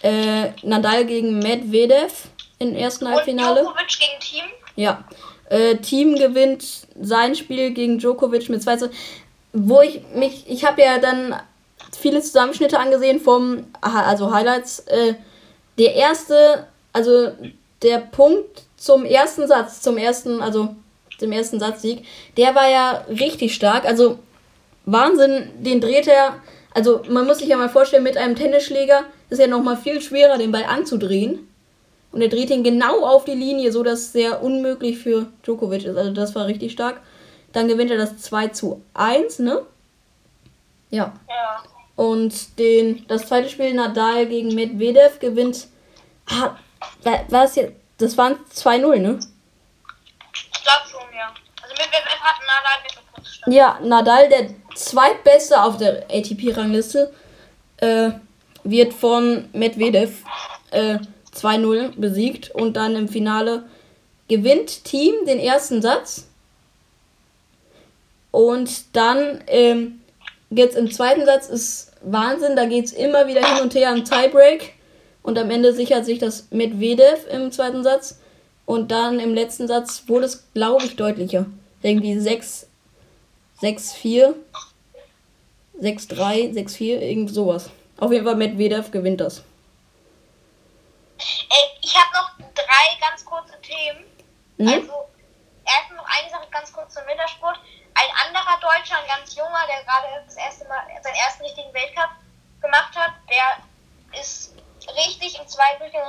äh, 0.02 0.50
Nadal 0.62 1.06
gegen 1.06 1.38
Medvedev 1.38 2.28
im 2.58 2.74
ersten 2.74 3.06
Und 3.06 3.14
Halbfinale. 3.14 3.60
Djokovic 3.60 3.98
gegen 3.98 4.20
Team. 4.20 4.44
Ja. 4.76 5.04
Äh, 5.48 5.76
Team 5.76 6.16
gewinnt 6.16 6.64
sein 7.00 7.34
Spiel 7.34 7.70
gegen 7.70 7.98
Djokovic 7.98 8.48
mit 8.48 8.62
2 8.62 8.76
zu. 8.76 8.90
Wo 9.52 9.80
ich 9.80 10.02
mich, 10.14 10.44
ich 10.48 10.64
habe 10.64 10.82
ja 10.82 10.98
dann 10.98 11.34
viele 11.98 12.20
Zusammenschnitte 12.20 12.78
angesehen 12.78 13.20
vom, 13.20 13.66
also 13.80 14.32
Highlights. 14.32 14.80
Äh, 14.80 15.14
der 15.78 15.94
erste, 15.94 16.66
also 16.92 17.32
der 17.82 17.98
Punkt 17.98 18.62
zum 18.76 19.04
ersten 19.04 19.46
Satz, 19.46 19.80
zum 19.80 19.96
ersten, 19.96 20.42
also 20.42 20.74
dem 21.20 21.32
ersten 21.32 21.60
Satzsieg, 21.60 22.04
der 22.36 22.54
war 22.54 22.68
ja 22.68 23.04
richtig 23.08 23.54
stark. 23.54 23.84
Also 23.84 24.18
Wahnsinn, 24.86 25.50
den 25.62 25.80
dreht 25.80 26.06
er. 26.08 26.36
Also 26.72 27.02
man 27.08 27.26
muss 27.26 27.38
sich 27.38 27.48
ja 27.48 27.56
mal 27.56 27.68
vorstellen, 27.68 28.02
mit 28.02 28.16
einem 28.16 28.36
Tennisschläger 28.36 29.04
ist 29.30 29.38
ja 29.38 29.46
noch 29.46 29.62
mal 29.62 29.76
viel 29.76 30.00
schwerer, 30.00 30.38
den 30.38 30.52
Ball 30.52 30.64
anzudrehen. 30.64 31.48
Und 32.12 32.22
er 32.22 32.28
dreht 32.28 32.50
ihn 32.50 32.62
genau 32.64 33.04
auf 33.04 33.24
die 33.24 33.34
Linie, 33.34 33.72
so 33.72 33.82
dass 33.82 33.98
es 34.00 34.12
sehr 34.12 34.42
unmöglich 34.42 34.98
für 34.98 35.26
Djokovic 35.42 35.84
ist. 35.84 35.96
Also 35.96 36.12
das 36.12 36.34
war 36.34 36.46
richtig 36.46 36.72
stark. 36.72 37.00
Dann 37.52 37.68
gewinnt 37.68 37.90
er 37.90 37.96
das 37.98 38.18
2 38.18 38.48
zu 38.48 38.82
1, 38.94 39.40
ne? 39.40 39.62
Ja. 40.90 41.12
Ja. 41.28 41.62
Und 41.96 42.58
den, 42.58 43.06
das 43.08 43.26
zweite 43.26 43.48
Spiel 43.48 43.72
Nadal 43.74 44.26
gegen 44.26 44.54
Medvedev 44.54 45.18
gewinnt. 45.18 45.66
Ah, 46.28 46.56
wa- 47.02 47.24
war 47.28 47.44
es 47.44 47.54
jetzt? 47.56 47.72
Das 47.98 48.16
waren 48.18 48.36
2-0, 48.54 48.98
ne? 48.98 49.18
Ich 50.34 50.62
glaube 50.62 50.86
schon, 50.90 51.00
ja. 51.16 51.32
Also 51.62 51.74
WWF 51.74 52.20
hat 52.20 52.36
Nadal 52.40 52.82
mit. 52.82 52.92
Ja, 53.46 53.78
Nadal, 53.82 54.28
der 54.28 54.48
zweitbeste 54.74 55.62
auf 55.62 55.76
der 55.76 56.04
ATP-Rangliste, 56.10 57.12
äh, 57.78 58.10
wird 58.64 58.92
von 58.92 59.48
Medvedev 59.52 60.24
äh, 60.70 60.98
2-0 61.34 61.92
besiegt 61.96 62.50
und 62.50 62.76
dann 62.76 62.96
im 62.96 63.08
Finale 63.08 63.64
gewinnt 64.28 64.84
Team 64.84 65.14
den 65.26 65.38
ersten 65.38 65.82
Satz. 65.82 66.26
Und 68.30 68.96
dann 68.96 69.42
ähm, 69.46 70.00
jetzt 70.50 70.76
im 70.76 70.90
zweiten 70.90 71.24
Satz 71.24 71.48
ist 71.48 71.92
Wahnsinn, 72.02 72.56
da 72.56 72.66
geht 72.66 72.86
es 72.86 72.92
immer 72.92 73.26
wieder 73.26 73.40
hin 73.40 73.62
und 73.62 73.74
her 73.74 73.90
am 73.90 74.04
Tiebreak. 74.04 74.74
Und 75.22 75.38
am 75.38 75.50
Ende 75.50 75.72
sichert 75.72 76.04
sich 76.04 76.18
das 76.18 76.46
Medvedev 76.50 77.26
im 77.32 77.50
zweiten 77.50 77.82
Satz. 77.82 78.18
Und 78.64 78.90
dann 78.90 79.18
im 79.20 79.34
letzten 79.34 79.66
Satz 79.66 80.04
wurde 80.06 80.26
es, 80.26 80.44
glaube 80.54 80.84
ich, 80.84 80.96
deutlicher. 80.96 81.46
Irgendwie 81.82 82.18
6, 82.18 82.65
6, 83.60 83.94
4, 83.94 84.34
6, 85.80 86.08
3, 86.08 86.52
6, 86.52 86.76
4, 86.76 87.02
irgend 87.02 87.30
sowas. 87.30 87.70
Auf 87.98 88.12
jeden 88.12 88.24
Fall 88.24 88.36
Medvedev 88.36 88.90
gewinnt 88.90 89.20
das. 89.20 89.42
Ey, 91.18 91.78
ich 91.80 91.94
habe 91.96 92.12
noch 92.12 92.30
drei 92.54 93.00
ganz 93.00 93.24
kurze 93.24 93.58
Themen. 93.62 94.04
Mhm. 94.58 94.68
Also, 94.68 95.08
erstmal 95.64 95.96
noch 95.96 96.08
eine 96.08 96.30
Sache 96.30 96.46
ganz 96.50 96.72
kurz 96.72 96.94
zum 96.94 97.06
Wintersport. 97.06 97.58
Ein 97.94 98.10
anderer 98.26 98.60
Deutscher, 98.60 98.98
ein 98.98 99.08
ganz 99.08 99.34
junger, 99.34 99.64
der 99.68 99.84
gerade 99.84 100.24
das 100.26 100.36
erste 100.36 100.68
Mal 100.68 100.82
seinen 101.02 101.14
ersten 101.14 101.44
richtigen 101.44 101.72
Weltcup 101.72 102.10
gemacht 102.60 102.94
hat, 102.94 103.12
der 103.30 104.20
ist 104.20 104.52
richtig 104.94 105.38
im 105.38 105.48
Zweitbüchern 105.48 106.06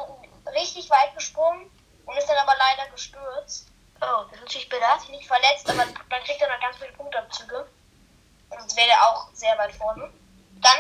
richtig 0.54 0.90
weit 0.90 1.16
gesprungen 1.16 1.70
und 2.06 2.18
ist 2.18 2.28
dann 2.28 2.38
aber 2.38 2.54
leider 2.58 2.92
gestürzt. 2.92 3.68
Oh, 4.02 4.24
das 4.30 4.34
ist 4.36 4.42
natürlich 4.42 4.72
Er 4.72 4.78
bitter. 4.78 4.88
hat 4.88 5.02
sich 5.02 5.10
nicht 5.10 5.28
verletzt, 5.28 5.70
aber 5.70 5.86
dann 6.10 6.24
kriegt 6.24 6.42
er 6.42 6.50
noch 6.50 6.60
ganz 6.62 6.78
viele 6.78 6.92
Punktabzüge. 6.94 7.68
Und 8.50 8.60
sonst 8.60 8.78
wäre 8.78 8.90
er 8.90 9.04
auch 9.10 9.28
sehr 9.34 9.58
weit 9.58 9.74
vorne. 9.76 10.10
Dann 10.62 10.78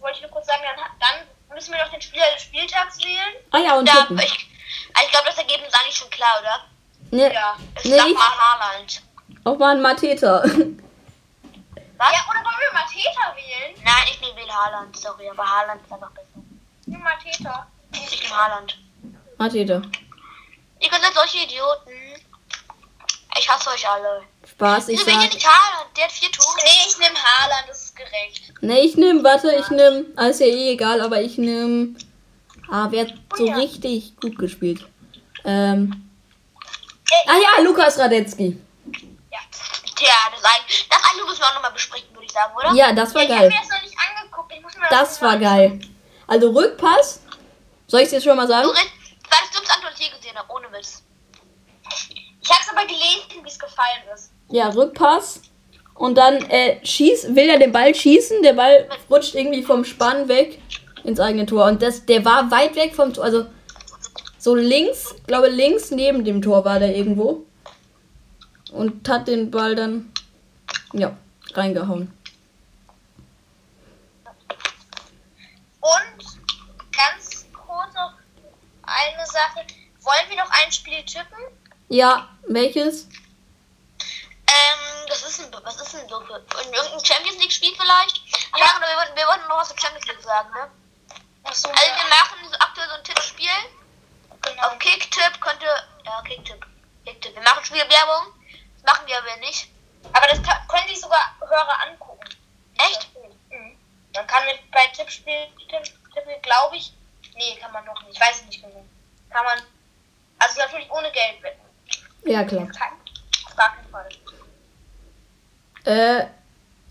wollte 0.00 0.16
ich 0.16 0.22
nur 0.22 0.30
kurz 0.30 0.46
sagen, 0.46 0.62
dann, 0.64 0.84
ha- 0.84 0.90
dann 1.00 1.54
müssen 1.54 1.72
wir 1.72 1.82
noch 1.84 1.90
den 1.92 2.00
Spieler 2.02 2.24
des 2.34 2.42
Spieltags 2.42 2.98
wählen. 2.98 3.34
Ah 3.50 3.58
ja, 3.58 3.76
und 3.76 3.86
Da, 3.88 4.06
ich 4.22 4.48
ich 5.04 5.10
glaube, 5.10 5.26
das 5.26 5.38
Ergebnis 5.38 5.68
ist 5.68 5.78
eigentlich 5.80 5.96
schon 5.96 6.10
klar, 6.10 6.38
oder? 6.40 6.64
Ne, 7.10 7.32
Ja. 7.32 7.56
Ich 7.78 7.84
Nee, 7.84 7.96
sag 7.98 8.06
ich- 8.08 8.14
mal 8.14 8.38
Haaland. 8.38 9.02
auch 9.44 9.58
mal 9.58 9.74
ein 9.76 9.82
Mateta. 9.82 10.42
Was? 10.44 12.12
Ja, 12.12 12.24
oder 12.30 12.44
wollen 12.44 12.58
wir 12.58 12.72
Mateta 12.72 13.36
wählen? 13.36 13.80
Nein, 13.84 14.04
ich 14.10 14.20
nehme 14.20 14.40
den 14.40 14.50
Haaland, 14.52 14.96
sorry, 14.96 15.28
aber 15.30 15.48
Haaland 15.48 15.82
ist 15.84 15.92
einfach 15.92 16.10
besser. 16.10 16.28
Nimm 16.86 17.00
Mateta. 17.02 17.66
Ich 17.92 18.22
nehme 18.22 18.36
Haaland. 18.36 18.78
Mateta. 19.38 19.82
Ihr 20.80 20.90
könnt 20.90 21.04
solche 21.14 21.38
Idioten. 21.44 21.92
Ich 23.38 23.48
hasse 23.48 23.70
euch 23.70 23.88
alle. 23.88 24.22
Spaß, 24.48 24.88
ich 24.88 24.98
ihr 24.98 25.04
sag. 25.04 25.20
nicht 25.20 25.46
Haaland? 25.46 25.96
Der 25.96 26.04
hat 26.04 26.12
vier 26.12 26.30
Tore. 26.30 26.56
Nee, 26.64 26.86
ich 26.88 26.98
nehme 26.98 27.14
Haaland, 27.16 27.68
das 27.68 27.84
ist 27.84 27.96
gerecht. 27.96 28.52
Ne, 28.62 28.80
ich 28.80 28.96
nehm, 28.96 29.24
warte, 29.24 29.54
ich 29.54 29.68
nehm. 29.70 30.06
Ah, 30.16 30.26
ist 30.26 30.40
ja 30.40 30.46
eh 30.46 30.72
egal, 30.72 31.00
aber 31.00 31.20
ich 31.22 31.38
nehm. 31.38 31.96
Ah, 32.70 32.86
wer 32.90 33.06
hat 33.06 33.14
so 33.36 33.46
ja. 33.46 33.54
richtig 33.56 34.16
gut 34.16 34.38
gespielt? 34.38 34.86
Ähm. 35.44 36.08
Ah 37.26 37.36
ja, 37.36 37.62
Lukas 37.62 37.98
Radetzky. 37.98 38.58
Ja. 39.30 39.38
Tja, 39.96 40.14
das, 40.32 40.44
ein, 40.44 40.60
das 40.88 40.98
eine 41.12 41.24
müssen 41.24 41.40
wir 41.40 41.46
auch 41.48 41.54
nochmal 41.54 41.72
besprechen, 41.72 42.08
würde 42.14 42.24
ich 42.26 42.32
sagen, 42.32 42.54
oder? 42.56 42.72
Ja, 42.74 42.92
das 42.92 43.14
war 43.14 43.22
Ich 43.22 43.28
habe 43.30 43.40
geil. 43.40 43.48
mir 43.50 43.56
das 43.60 43.68
noch 43.68 43.82
nicht 43.82 43.96
angeguckt. 43.98 44.52
Ich 44.54 44.62
muss 44.62 44.74
mir 44.76 44.86
Das 44.90 45.20
war 45.22 45.32
mal 45.32 45.40
geil. 45.40 45.80
Also 46.26 46.50
Rückpass. 46.50 47.20
Soll 47.88 48.00
ich 48.00 48.06
es 48.06 48.12
jetzt 48.12 48.24
schon 48.24 48.36
mal 48.36 48.46
Du 48.46 48.52
sagen? 48.52 48.68
redest, 48.68 48.90
weil 49.30 49.40
das 49.62 49.70
Antwort, 49.76 49.92
das 49.92 50.00
ich 50.00 50.06
je 50.06 50.16
gesehen 50.16 50.36
habe, 50.38 50.50
ohne 50.52 50.72
Witz. 50.72 51.02
Ich 52.42 52.50
habe 52.50 52.60
es 52.60 52.68
aber 52.70 52.86
gelesen, 52.86 53.44
wie 53.44 53.48
es 53.48 53.58
gefallen 53.58 54.02
ist. 54.14 54.32
Ja, 54.50 54.68
Rückpass. 54.68 55.42
Und 55.94 56.16
dann 56.16 56.36
äh, 56.50 56.84
schieß, 56.84 57.34
will 57.34 57.48
er 57.48 57.58
den 57.58 57.72
Ball 57.72 57.94
schießen. 57.94 58.42
Der 58.42 58.54
Ball 58.54 58.88
rutscht 59.08 59.34
irgendwie 59.34 59.62
vom 59.62 59.84
Spann 59.84 60.28
weg 60.28 60.58
ins 61.04 61.20
eigene 61.20 61.46
Tor. 61.46 61.66
Und 61.66 61.82
das, 61.82 62.04
der 62.06 62.24
war 62.24 62.50
weit 62.50 62.74
weg 62.74 62.94
vom 62.94 63.14
Tor. 63.14 63.24
Also 63.24 63.46
so 64.38 64.54
links, 64.54 65.14
glaube 65.26 65.48
links 65.48 65.90
neben 65.90 66.24
dem 66.24 66.42
Tor 66.42 66.64
war 66.64 66.80
der 66.80 66.96
irgendwo. 66.96 67.44
Und 68.72 69.08
hat 69.08 69.28
den 69.28 69.50
Ball 69.50 69.74
dann 69.76 70.12
ja, 70.92 71.16
reingehauen. 71.54 72.12
Und 75.80 76.24
ganz 76.92 77.46
kurz 77.52 77.94
noch 77.94 78.14
eine 78.82 79.26
Sache. 79.26 79.66
Wollen 80.00 80.30
wir 80.30 80.36
noch 80.36 80.50
ein 80.50 80.72
Spiel 80.72 81.02
tippen? 81.04 81.44
Ja, 81.92 82.26
welches? 82.48 83.04
Ähm, 83.04 84.80
das 85.08 85.22
ist 85.24 85.40
ein, 85.40 85.52
was 85.62 85.76
ist 85.76 85.92
denn 85.92 86.08
so 86.08 86.22
für, 86.22 86.38
in 86.64 86.72
irgendein 86.72 87.04
Champions 87.04 87.36
League 87.36 87.52
Spiel 87.52 87.74
vielleicht? 87.76 88.22
Ach 88.52 88.58
ja, 88.58 88.78
oder 88.78 88.88
wir 88.88 88.96
wollten, 88.96 89.14
wir 89.16 89.26
wollten 89.26 89.46
noch 89.46 89.58
was 89.58 89.68
zur 89.68 89.78
Champions 89.78 90.06
League 90.06 90.22
sagen, 90.22 90.48
ne? 90.54 90.70
Achso, 91.44 91.68
Also 91.68 91.82
wir 91.82 92.08
machen 92.08 92.48
so 92.50 92.58
aktuell 92.60 92.88
so 92.88 92.94
ein 92.94 93.04
Tippspiel. 93.04 93.50
genau. 94.40 94.68
Auf 94.68 94.78
Kicktipp 94.78 95.38
könnte, 95.42 95.66
ja, 96.06 96.22
Kicktipp, 96.22 96.64
Kicktipp. 97.04 97.34
Wir 97.34 97.42
machen 97.42 97.62
Spielwerbung. 97.62 98.32
Das 98.80 98.94
machen 98.94 99.06
wir 99.06 99.18
aber 99.18 99.36
nicht. 99.40 99.68
Aber 100.14 100.26
das 100.28 100.42
kann, 100.42 100.66
können 100.68 100.88
sich 100.88 100.98
sogar 100.98 101.36
Hörer 101.40 101.78
angucken. 101.82 102.26
Echt? 102.78 103.06
Mhm. 103.50 103.76
Dann 104.14 104.26
kann 104.26 104.46
man 104.46 104.56
bei 104.70 104.86
Tippspiel, 104.96 105.46
Tipp, 105.68 105.84
Tipp, 105.84 106.42
glaube 106.42 106.74
ich, 106.74 106.90
nee, 107.34 107.54
kann 107.60 107.70
man 107.72 107.84
doch 107.84 108.00
nicht. 108.04 108.14
Ich 108.14 108.20
weiß 108.20 108.36
es 108.40 108.46
nicht 108.46 108.62
genau. 108.62 108.82
Kann 109.28 109.44
man, 109.44 109.60
also 110.38 110.58
natürlich 110.58 110.90
ohne 110.90 111.12
Geld 111.12 111.42
wetten. 111.42 111.61
Ja, 112.24 112.44
klar. 112.44 112.66
Kein, 112.68 112.92
auf 113.46 113.56
gar 113.56 113.74
keinen 113.74 113.88
Fall. 113.90 114.08
Äh, 115.84 116.26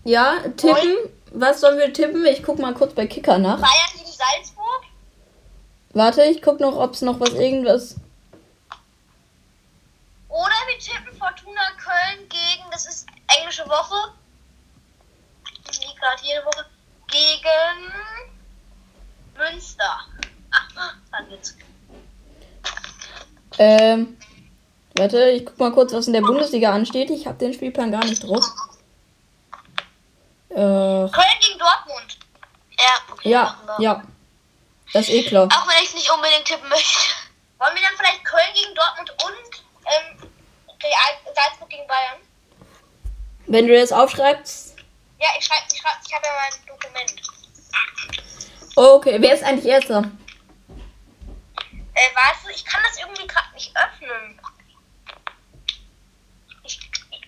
ja, 0.04 0.40
tippen. 0.56 0.96
Was 1.32 1.60
sollen 1.60 1.78
wir 1.78 1.92
tippen? 1.92 2.24
Ich 2.26 2.42
guck 2.42 2.58
mal 2.58 2.74
kurz 2.74 2.94
bei 2.94 3.06
Kicker 3.06 3.38
nach. 3.38 3.58
Bayern 3.58 3.90
gegen 3.94 4.04
Salzburg? 4.04 4.82
Warte, 5.94 6.24
ich 6.24 6.42
guck 6.42 6.60
noch, 6.60 6.76
ob 6.76 6.92
es 6.92 7.02
noch 7.02 7.18
was 7.20 7.30
irgendwas. 7.30 7.96
Oder 10.28 10.54
wir 10.66 10.78
tippen 10.78 11.18
Fortuna 11.18 11.60
Köln 11.78 12.28
gegen, 12.28 12.70
das 12.70 12.86
ist 12.86 13.06
englische 13.38 13.66
Woche. 13.66 14.12
Wie 15.44 15.94
gerade 15.98 16.22
jede 16.22 16.44
Woche. 16.44 16.66
Gegen 17.08 17.92
Münster. 19.36 20.00
Ach, 20.50 20.94
dann 21.10 21.28
geht's. 21.28 21.56
Ähm, 23.58 24.16
warte, 25.02 25.30
ich 25.30 25.44
guck 25.44 25.58
mal 25.58 25.72
kurz, 25.72 25.92
was 25.92 26.06
in 26.06 26.12
der 26.12 26.20
Bundesliga 26.20 26.72
ansteht. 26.72 27.10
Ich 27.10 27.26
habe 27.26 27.38
den 27.38 27.52
Spielplan 27.52 27.90
gar 27.90 28.04
nicht 28.04 28.22
drauf. 28.22 28.44
Äh, 30.50 30.54
Köln 30.54 31.38
gegen 31.40 31.58
Dortmund. 31.58 32.18
Ja, 32.78 33.12
okay, 33.12 33.28
ja, 33.28 33.58
ja. 33.78 34.02
Das 34.92 35.08
ist 35.08 35.14
eh 35.14 35.22
klar. 35.24 35.48
Auch 35.50 35.66
wenn 35.66 35.82
ich 35.82 35.88
es 35.88 35.94
nicht 35.94 36.10
unbedingt 36.10 36.44
tippen 36.44 36.68
möchte. 36.68 36.98
Wollen 37.58 37.74
wir 37.74 37.82
dann 37.82 37.96
vielleicht 37.96 38.24
Köln 38.24 38.54
gegen 38.54 38.74
Dortmund 38.74 39.10
und 39.10 39.64
ähm, 39.86 40.30
Real, 40.82 41.34
Salzburg 41.34 41.68
gegen 41.68 41.86
Bayern? 41.86 42.20
Wenn 43.46 43.66
du 43.66 43.78
das 43.78 43.92
aufschreibst. 43.92 44.76
Ja, 45.18 45.28
ich 45.38 45.44
schreibe, 45.44 45.62
ich, 45.72 45.80
schreib, 45.80 45.94
ich 46.06 46.14
habe 46.14 46.26
ja 46.26 46.32
mein 46.38 46.66
Dokument. 46.66 47.12
Okay, 48.74 49.16
wer 49.20 49.34
ist 49.34 49.42
eigentlich 49.42 49.66
Erster? 49.66 50.10
Äh, 51.94 52.14
weißt 52.14 52.44
du, 52.44 52.50
ich 52.50 52.64
kann 52.64 52.80
das 52.84 52.98
irgendwie 52.98 53.26
gerade 53.26 53.52
nicht 53.54 53.72
öffnen. 53.76 54.40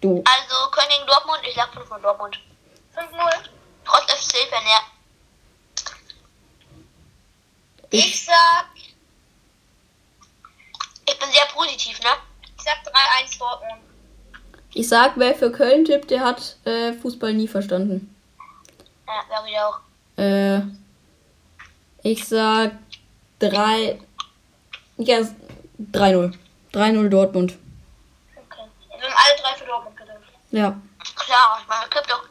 Du. 0.00 0.22
Also, 0.24 0.70
Köln 0.70 0.88
gegen 0.90 1.06
Dortmund, 1.06 1.40
ich 1.48 1.54
sag 1.54 1.72
5 1.72 1.88
Dortmund. 2.02 2.38
5-0. 2.94 3.48
Trotz 3.84 4.12
FC-Fan, 4.12 4.62
ja. 4.64 4.80
Ich 7.90 8.24
sag, 8.24 8.66
Ich 11.08 11.18
bin 11.18 11.28
sehr 11.32 11.46
positiv, 11.54 11.98
ne? 12.00 12.10
ich 12.56 12.62
sag 12.62 12.76
3-1 12.84 13.38
Dortmund. 13.38 13.82
Ich 14.74 14.88
sag, 14.88 15.12
wer 15.16 15.34
für 15.34 15.50
Köln 15.50 15.84
tippt, 15.84 16.10
der 16.10 16.20
hat 16.20 16.56
äh, 16.64 16.92
Fußball 16.92 17.32
nie 17.32 17.48
verstanden. 17.48 18.14
Ja, 19.06 19.24
sag 19.28 19.48
ich 19.48 19.58
auch. 19.58 19.80
Äh, 20.18 20.60
ich 22.02 22.28
sag 22.28 22.72
3. 23.38 23.98
Ja, 24.98 25.20
3-0. 25.92 26.34
3-0 26.74 27.08
Dortmund. 27.08 27.54
Wir 28.98 29.06
haben 29.06 29.16
alle 29.16 29.40
drei 29.40 29.54
für 29.56 29.64
Dortmund 29.64 29.96
getippt. 29.96 30.28
Ja. 30.50 30.76
Klar, 31.14 31.58
ich 31.60 31.68
meine, 31.68 31.88
gibt 31.88 32.10
doch. 32.10 32.24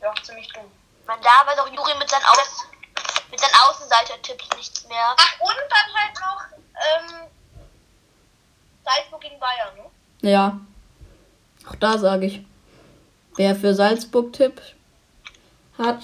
Ja, 0.00 0.14
ziemlich 0.22 0.48
dumm. 0.52 0.70
Man 1.06 1.20
da 1.22 1.46
weiß 1.46 1.58
auch 1.58 1.68
Juri 1.68 1.94
mit 1.98 2.08
seinen, 2.08 2.24
Aus 2.24 2.66
mit 3.30 3.40
seinen 3.40 3.54
Außenseiter-Tipps 3.68 4.48
nichts 4.56 4.88
mehr. 4.88 5.14
Ach, 5.16 5.40
und 5.40 5.56
dann 5.68 5.94
halt 5.94 6.14
noch 6.20 6.44
ähm, 6.74 7.30
Salzburg 8.84 9.20
gegen 9.20 9.38
Bayern, 9.38 9.76
ne? 9.76 10.30
Ja. 10.30 10.60
Auch 11.68 11.76
da 11.76 11.98
sage 11.98 12.26
ich. 12.26 12.40
Wer 13.36 13.54
für 13.54 13.74
Salzburg 13.74 14.32
tippt, 14.32 14.74
hat 15.76 16.02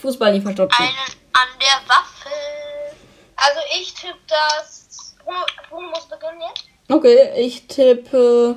Fußball 0.00 0.32
nicht 0.32 0.42
verstanden. 0.42 0.74
Einen 0.76 0.96
an 1.32 1.48
der 1.60 1.88
Waffel. 1.88 2.96
Also 3.36 3.60
ich 3.78 3.94
tippe 3.94 4.18
das. 4.26 5.14
Bruno, 5.22 5.44
Bruno 5.68 5.90
muss 5.90 6.08
beginnen 6.08 6.40
jetzt. 6.40 6.64
Okay, 6.92 7.32
ich 7.36 7.66
tippe 7.68 8.56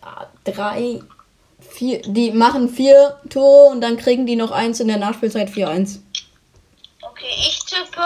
ah, 0.00 0.26
drei, 0.44 1.00
vier. 1.60 2.02
Die 2.02 2.32
machen 2.32 2.68
vier 2.68 3.20
Tore 3.30 3.70
und 3.70 3.80
dann 3.80 3.96
kriegen 3.96 4.26
die 4.26 4.36
noch 4.36 4.50
eins 4.50 4.80
in 4.80 4.88
der 4.88 4.96
Nachspielzeit 4.96 5.48
4-1. 5.48 6.00
Okay, 7.02 7.34
ich 7.38 7.58
tippe. 7.64 8.02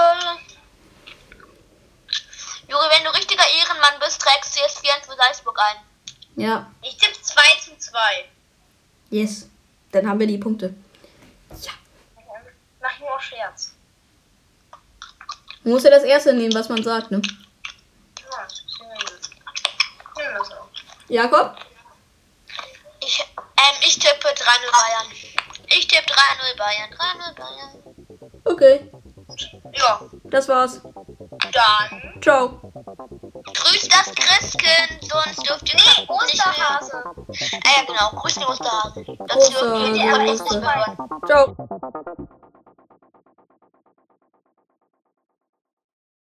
Juri, 2.68 2.84
wenn 2.90 3.04
du 3.04 3.10
richtiger 3.14 3.44
Ehrenmann 3.60 3.98
bist, 4.00 4.20
trägst 4.20 4.56
du 4.56 4.60
jetzt 4.60 4.80
4 4.80 4.90
für 5.08 5.16
Salzburg 5.16 5.58
ein. 5.58 6.42
Ja, 6.42 6.70
Ich 6.82 6.96
tippe 6.98 7.20
2 7.22 7.42
zu 7.64 7.78
2. 7.78 7.98
yes. 9.10 9.48
Dann 9.92 10.06
haben 10.06 10.20
wir 10.20 10.26
die 10.26 10.36
Punkte. 10.36 10.74
Mach 11.48 13.00
nur 13.00 13.18
Scherz. 13.20 13.72
Man 15.64 15.72
muss 15.72 15.84
ja 15.84 15.90
das 15.90 16.02
erste 16.02 16.34
nehmen, 16.34 16.52
was 16.52 16.68
man 16.68 16.82
sagt, 16.82 17.10
ne? 17.10 17.22
Ja, 18.20 18.46
das 20.38 20.50
auch. 20.52 20.68
Jakob? 21.08 21.56
Ich, 23.00 23.20
ähm, 23.20 23.76
ich 23.82 23.98
tippe 23.98 24.28
3-0 24.28 24.34
Bayern. 24.72 25.06
Ich 25.68 25.86
tippe 25.86 26.10
3-0 26.12 26.56
Bayern. 26.56 26.90
3-0 26.90 27.34
Bayern. 27.34 27.70
Okay, 28.44 28.90
Ja, 29.72 30.00
das 30.24 30.48
war's. 30.48 30.80
dann. 31.52 32.20
Ciao. 32.22 32.60
Grüßt 32.62 33.92
das 33.92 34.14
Christkind, 34.14 35.00
sonst 35.02 35.48
dürft 35.48 35.68
ihr 35.68 35.74
Nee, 35.74 35.82
nicht 35.82 36.08
mehr. 36.08 36.10
Osterhase. 36.16 37.04
Ah 37.04 37.70
ja, 37.76 37.84
genau. 37.86 38.10
Grüßt 38.20 38.36
den 38.36 38.44
Osterhasen. 38.44 39.04
Sonst 39.04 39.28
dürft 39.28 39.96
ihr 39.96 40.12
Oster- 40.12 40.18
nicht 40.22 40.40
Oster- 40.40 40.60
mehr 40.60 40.74
hören. 40.76 40.96
Ciao. 41.26 41.56